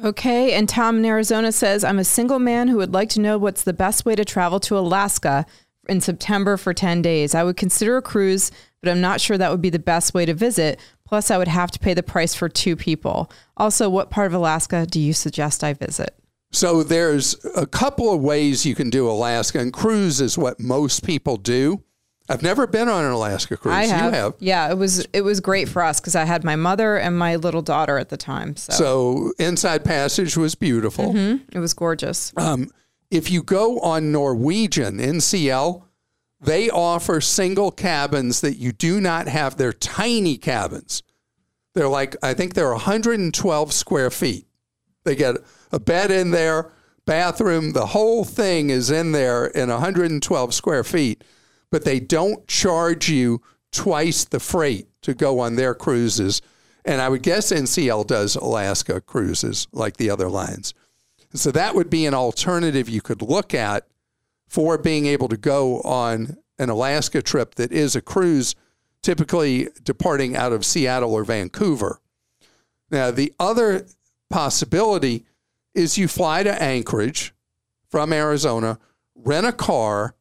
Okay, 0.04 0.54
and 0.54 0.68
Tom 0.68 0.98
in 0.98 1.06
Arizona 1.06 1.52
says, 1.52 1.84
I'm 1.84 2.00
a 2.00 2.04
single 2.04 2.40
man 2.40 2.68
who 2.68 2.78
would 2.78 2.94
like 2.94 3.10
to 3.10 3.22
know 3.22 3.38
what's 3.38 3.64
the 3.64 3.74
best 3.74 4.06
way 4.06 4.16
to 4.16 4.26
travel 4.26 4.60
to 4.62 4.78
Alaska 4.78 5.46
in 5.88 6.02
September 6.02 6.58
for 6.58 6.74
10 6.74 7.02
days. 7.02 7.34
I 7.34 7.44
would 7.44 7.58
consider 7.58 7.98
a 7.98 8.02
cruise, 8.02 8.52
but 8.82 8.90
I'm 8.90 9.02
not 9.02 9.22
sure 9.22 9.38
that 9.38 9.52
would 9.52 9.62
be 9.62 9.70
the 9.70 9.80
best 9.80 10.14
way 10.14 10.26
to 10.26 10.34
visit. 10.34 10.80
Plus, 11.06 11.32
I 11.32 11.38
would 11.38 11.48
have 11.48 11.72
to 11.72 11.80
pay 11.80 11.94
the 11.94 12.04
price 12.04 12.36
for 12.36 12.50
two 12.50 12.76
people. 12.76 13.32
Also, 13.56 13.90
what 13.90 14.10
part 14.10 14.28
of 14.28 14.34
Alaska 14.34 14.86
do 14.86 15.00
you 15.00 15.14
suggest 15.14 15.64
I 15.64 15.74
visit? 15.74 16.18
So 16.54 16.84
there's 16.84 17.36
a 17.56 17.66
couple 17.66 18.14
of 18.14 18.22
ways 18.22 18.66
you 18.66 18.76
can 18.76 18.90
do 18.92 19.10
Alaska, 19.10 19.60
and 19.60 19.74
cruise 19.74 20.22
is 20.22 20.38
what 20.38 20.60
most 20.60 21.04
people 21.04 21.36
do. 21.38 21.84
I've 22.30 22.44
never 22.44 22.68
been 22.68 22.88
on 22.88 23.04
an 23.04 23.12
Alaska 23.12 23.58
cruise. 23.58 23.74
I 23.76 23.84
have. 23.86 24.06
You 24.14 24.18
have. 24.20 24.34
Yeah, 24.40 24.70
it 24.72 24.76
was 24.78 25.06
it 25.12 25.22
was 25.22 25.42
great 25.42 25.68
for 25.68 25.82
us 25.84 26.00
because 26.00 26.16
I 26.16 26.24
had 26.24 26.44
my 26.44 26.56
mother 26.56 26.96
and 26.96 27.18
my 27.18 27.36
little 27.36 27.62
daughter 27.62 27.98
at 27.98 28.10
the 28.10 28.18
time. 28.18 28.56
So, 28.56 28.72
So 28.74 29.34
Inside 29.40 29.84
Passage 29.84 30.38
was 30.38 30.56
beautiful. 30.56 31.14
it 31.52 31.60
was 31.60 31.74
gorgeous. 31.74 32.32
Um, 32.38 32.70
if 33.12 33.30
you 33.30 33.44
go 33.44 33.80
on 33.82 34.12
Norwegian 34.12 35.00
NCL, 35.00 35.84
they 36.40 36.70
offer 36.70 37.20
single 37.20 37.72
cabins 37.72 38.42
that 38.42 38.56
you 38.56 38.72
do 38.72 39.02
not 39.02 39.28
have. 39.28 39.58
They're 39.58 39.74
tiny 39.74 40.38
cabins. 40.38 41.04
They're 41.76 41.90
like 41.90 42.16
I 42.24 42.34
think 42.36 42.54
they're 42.54 42.72
112 42.72 43.74
square 43.74 44.10
feet. 44.12 44.46
They 45.04 45.16
get 45.16 45.38
a 45.72 45.80
bed 45.80 46.12
in 46.12 46.32
there, 46.32 46.72
bathroom, 47.06 47.74
the 47.74 47.88
whole 47.88 48.24
thing 48.24 48.70
is 48.70 48.90
in 48.90 49.12
there 49.12 49.46
in 49.46 49.70
112 49.70 50.54
square 50.54 50.84
feet, 50.84 51.24
but 51.72 51.84
they 51.84 52.00
don't 52.00 52.48
charge 52.48 53.10
you 53.10 53.42
twice 53.72 54.24
the 54.24 54.40
freight 54.40 54.88
to 55.02 55.14
go 55.14 55.40
on 55.40 55.56
their 55.56 55.74
cruises. 55.74 56.42
And 56.86 57.02
I 57.02 57.10
would 57.10 57.24
guess 57.24 57.52
NCL 57.52 58.08
does 58.08 58.36
Alaska 58.36 59.02
cruises 59.02 59.68
like 59.72 59.98
the 59.98 60.10
other 60.10 60.30
lines. 60.30 60.74
So 61.34 61.52
that 61.52 61.76
would 61.76 61.90
be 61.90 62.06
an 62.06 62.14
alternative 62.14 62.88
you 62.88 63.02
could 63.02 63.22
look 63.22 63.54
at 63.54 63.88
for 64.48 64.78
being 64.78 65.08
able 65.08 65.28
to 65.30 65.38
go 65.38 65.82
on 65.82 66.38
an 66.60 66.70
Alaska 66.70 67.22
trip 67.22 67.56
that 67.56 67.72
is 67.72 67.96
a 67.96 68.02
cruise, 68.02 68.54
typically 69.02 69.70
departing 69.82 70.36
out 70.36 70.54
of 70.54 70.64
Seattle 70.64 71.14
or 71.14 71.24
Vancouver. 71.24 72.00
Now, 72.92 73.10
the 73.10 73.34
other 73.40 73.88
possibility 74.34 75.26
is 75.76 75.96
you 75.96 76.08
fly 76.08 76.42
to 76.42 76.62
Anchorage 76.62 77.36
from 77.88 78.12
Arizona, 78.12 78.80
rent 79.14 79.46
a 79.46 79.52
car, 79.52 80.16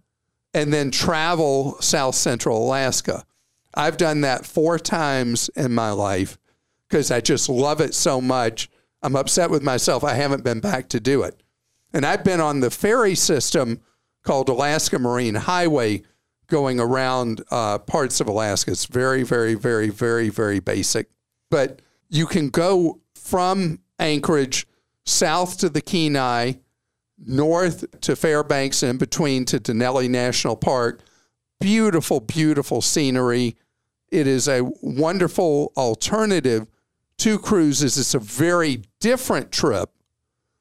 and 0.53 0.71
then 0.71 0.91
travel 0.91 1.81
South 1.81 2.15
Central 2.15 2.63
Alaska. 2.63 3.25
I've 3.75 3.97
done 3.97 4.21
that 4.21 4.45
four 4.45 4.79
times 4.79 5.49
in 5.57 5.75
my 5.75 5.93
life 5.93 6.39
because 6.87 7.11
I 7.11 7.23
just 7.23 7.49
love 7.49 7.81
it 7.81 7.95
so 7.95 8.21
much. 8.21 8.69
I'm 9.03 9.17
upset 9.17 9.49
with 9.51 9.63
myself. 9.63 10.05
I 10.05 10.13
haven't 10.13 10.45
been 10.45 10.61
back 10.61 10.91
to 10.91 11.01
do 11.01 11.23
it. 11.23 11.43
And 11.95 12.05
I've 12.05 12.23
been 12.23 12.41
on 12.41 12.61
the 12.61 12.71
ferry 12.71 13.15
system 13.15 13.81
called 14.23 14.51
Alaska 14.51 14.99
Marine 14.99 15.37
Highway 15.37 16.03
going 16.49 16.79
around 16.79 17.43
uh, 17.51 17.79
parts 17.79 18.21
of 18.21 18.29
Alaska. 18.29 18.73
It's 18.73 18.85
very, 18.85 19.23
very, 19.23 19.55
very, 19.55 19.89
very, 19.89 20.29
very 20.29 20.61
basic. 20.61 21.09
But 21.51 21.81
you 22.11 22.27
can 22.27 22.51
go 22.51 23.01
from 23.15 23.79
Anchorage 24.03 24.67
south 25.07 25.59
to 25.59 25.69
the 25.69 25.81
Kenai, 25.81 26.55
north 27.25 27.85
to 28.01 28.17
Fairbanks, 28.17 28.83
and 28.83 28.91
in 28.91 28.99
between 28.99 29.45
to 29.47 29.61
Denali 29.61 30.11
National 30.11 30.57
Park. 30.57 31.03
Beautiful, 31.61 32.19
beautiful 32.21 32.83
scenery. 32.83 33.57
It 34.11 34.27
is 34.27 34.49
a 34.49 34.69
wonderful 34.83 35.73
alternative 35.77 36.67
to 37.19 37.39
cruises. 37.39 37.97
It's 37.97 38.15
a 38.15 38.19
very 38.19 38.83
different 39.01 39.53
trip 39.53 39.91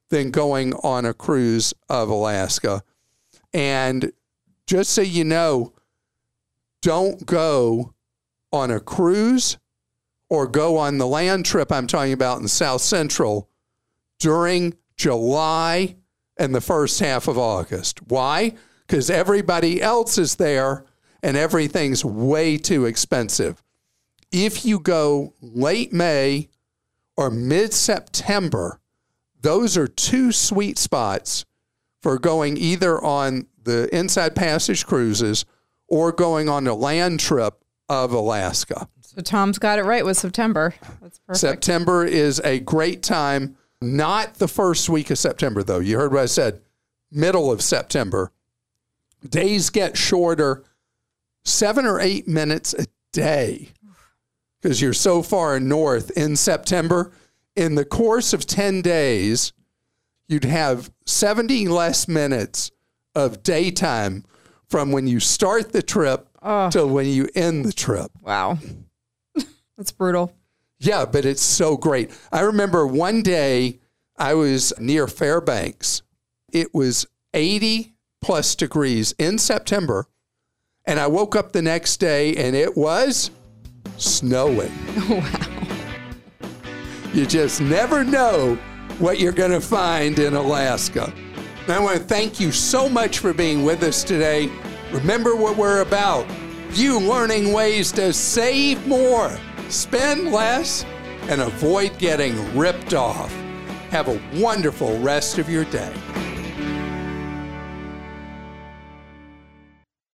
than 0.09 0.29
going 0.29 0.73
on 0.75 1.05
a 1.05 1.13
cruise 1.13 1.73
of 1.89 2.09
Alaska. 2.09 2.83
And 3.53 4.11
just 4.67 4.91
so 4.91 5.01
you 5.01 5.23
know, 5.23 5.73
don't 6.83 7.25
go 7.25 7.95
on 8.53 8.69
a 8.69 8.79
cruise 8.79 9.57
or 10.31 10.47
go 10.47 10.77
on 10.77 10.97
the 10.97 11.05
land 11.05 11.45
trip 11.45 11.73
I'm 11.73 11.87
talking 11.87 12.13
about 12.13 12.39
in 12.39 12.47
South 12.47 12.79
Central 12.79 13.49
during 14.17 14.73
July 14.95 15.97
and 16.37 16.55
the 16.55 16.61
first 16.61 17.01
half 17.01 17.27
of 17.27 17.37
August. 17.37 17.99
Why? 18.07 18.53
Because 18.87 19.09
everybody 19.09 19.81
else 19.81 20.17
is 20.17 20.37
there 20.37 20.85
and 21.21 21.35
everything's 21.35 22.05
way 22.05 22.57
too 22.57 22.85
expensive. 22.85 23.61
If 24.31 24.63
you 24.63 24.79
go 24.79 25.33
late 25.41 25.91
May 25.91 26.47
or 27.17 27.29
mid 27.29 27.73
September, 27.73 28.79
those 29.41 29.75
are 29.75 29.87
two 29.87 30.31
sweet 30.31 30.77
spots 30.77 31.43
for 32.01 32.17
going 32.17 32.55
either 32.55 33.03
on 33.03 33.47
the 33.61 33.93
Inside 33.93 34.37
Passage 34.37 34.85
cruises 34.85 35.43
or 35.89 36.13
going 36.13 36.47
on 36.47 36.67
a 36.67 36.73
land 36.73 37.19
trip 37.19 37.65
of 37.89 38.13
Alaska. 38.13 38.87
So 39.13 39.21
Tom's 39.21 39.59
got 39.59 39.77
it 39.77 39.83
right 39.83 40.05
with 40.05 40.17
September. 40.17 40.73
That's 41.01 41.19
perfect. 41.19 41.39
September 41.39 42.05
is 42.05 42.39
a 42.45 42.59
great 42.59 43.03
time. 43.03 43.57
Not 43.81 44.35
the 44.35 44.47
first 44.47 44.87
week 44.87 45.09
of 45.09 45.17
September, 45.17 45.63
though. 45.63 45.79
You 45.79 45.97
heard 45.97 46.13
what 46.13 46.21
I 46.23 46.27
said. 46.27 46.61
Middle 47.11 47.51
of 47.51 47.61
September. 47.61 48.31
Days 49.27 49.69
get 49.69 49.97
shorter, 49.97 50.63
seven 51.43 51.85
or 51.85 51.99
eight 51.99 52.25
minutes 52.25 52.73
a 52.73 52.85
day, 53.11 53.69
because 54.61 54.81
you're 54.81 54.93
so 54.93 55.21
far 55.21 55.59
north 55.59 56.11
in 56.11 56.37
September. 56.37 57.11
In 57.55 57.75
the 57.75 57.83
course 57.85 58.31
of 58.31 58.47
10 58.47 58.81
days, 58.81 59.51
you'd 60.29 60.45
have 60.45 60.89
70 61.05 61.67
less 61.67 62.07
minutes 62.07 62.71
of 63.13 63.43
daytime 63.43 64.23
from 64.69 64.93
when 64.93 65.05
you 65.05 65.19
start 65.19 65.73
the 65.73 65.81
trip 65.83 66.29
till 66.71 66.87
when 66.87 67.07
you 67.07 67.27
end 67.35 67.65
the 67.65 67.73
trip. 67.73 68.09
Wow. 68.21 68.57
That's 69.81 69.91
brutal. 69.91 70.31
Yeah, 70.77 71.05
but 71.05 71.25
it's 71.25 71.41
so 71.41 71.75
great. 71.75 72.11
I 72.31 72.41
remember 72.41 72.85
one 72.85 73.23
day 73.23 73.79
I 74.15 74.35
was 74.35 74.71
near 74.77 75.07
Fairbanks. 75.07 76.03
It 76.53 76.71
was 76.71 77.07
80 77.33 77.95
plus 78.21 78.53
degrees 78.53 79.15
in 79.17 79.39
September. 79.39 80.05
And 80.85 80.99
I 80.99 81.07
woke 81.07 81.35
up 81.35 81.51
the 81.51 81.63
next 81.63 81.97
day 81.97 82.35
and 82.35 82.55
it 82.55 82.77
was 82.77 83.31
snowing. 83.97 84.71
Wow. 85.09 86.47
You 87.15 87.25
just 87.25 87.59
never 87.59 88.03
know 88.03 88.53
what 88.99 89.19
you're 89.19 89.31
going 89.31 89.49
to 89.49 89.61
find 89.61 90.19
in 90.19 90.35
Alaska. 90.35 91.11
And 91.63 91.71
I 91.71 91.79
want 91.79 91.97
to 91.97 92.03
thank 92.03 92.39
you 92.39 92.51
so 92.51 92.87
much 92.87 93.17
for 93.17 93.33
being 93.33 93.65
with 93.65 93.81
us 93.81 94.03
today. 94.03 94.51
Remember 94.91 95.35
what 95.35 95.57
we're 95.57 95.81
about 95.81 96.27
you 96.73 96.99
learning 96.99 97.51
ways 97.51 97.91
to 97.93 98.13
save 98.13 98.85
more, 98.87 99.37
spend 99.71 100.31
less, 100.31 100.85
and 101.29 101.41
avoid 101.41 101.97
getting 101.97 102.35
ripped 102.57 102.93
off. 102.93 103.31
Have 103.89 104.07
a 104.07 104.21
wonderful 104.35 104.97
rest 104.99 105.37
of 105.37 105.49
your 105.49 105.65
day. 105.65 105.93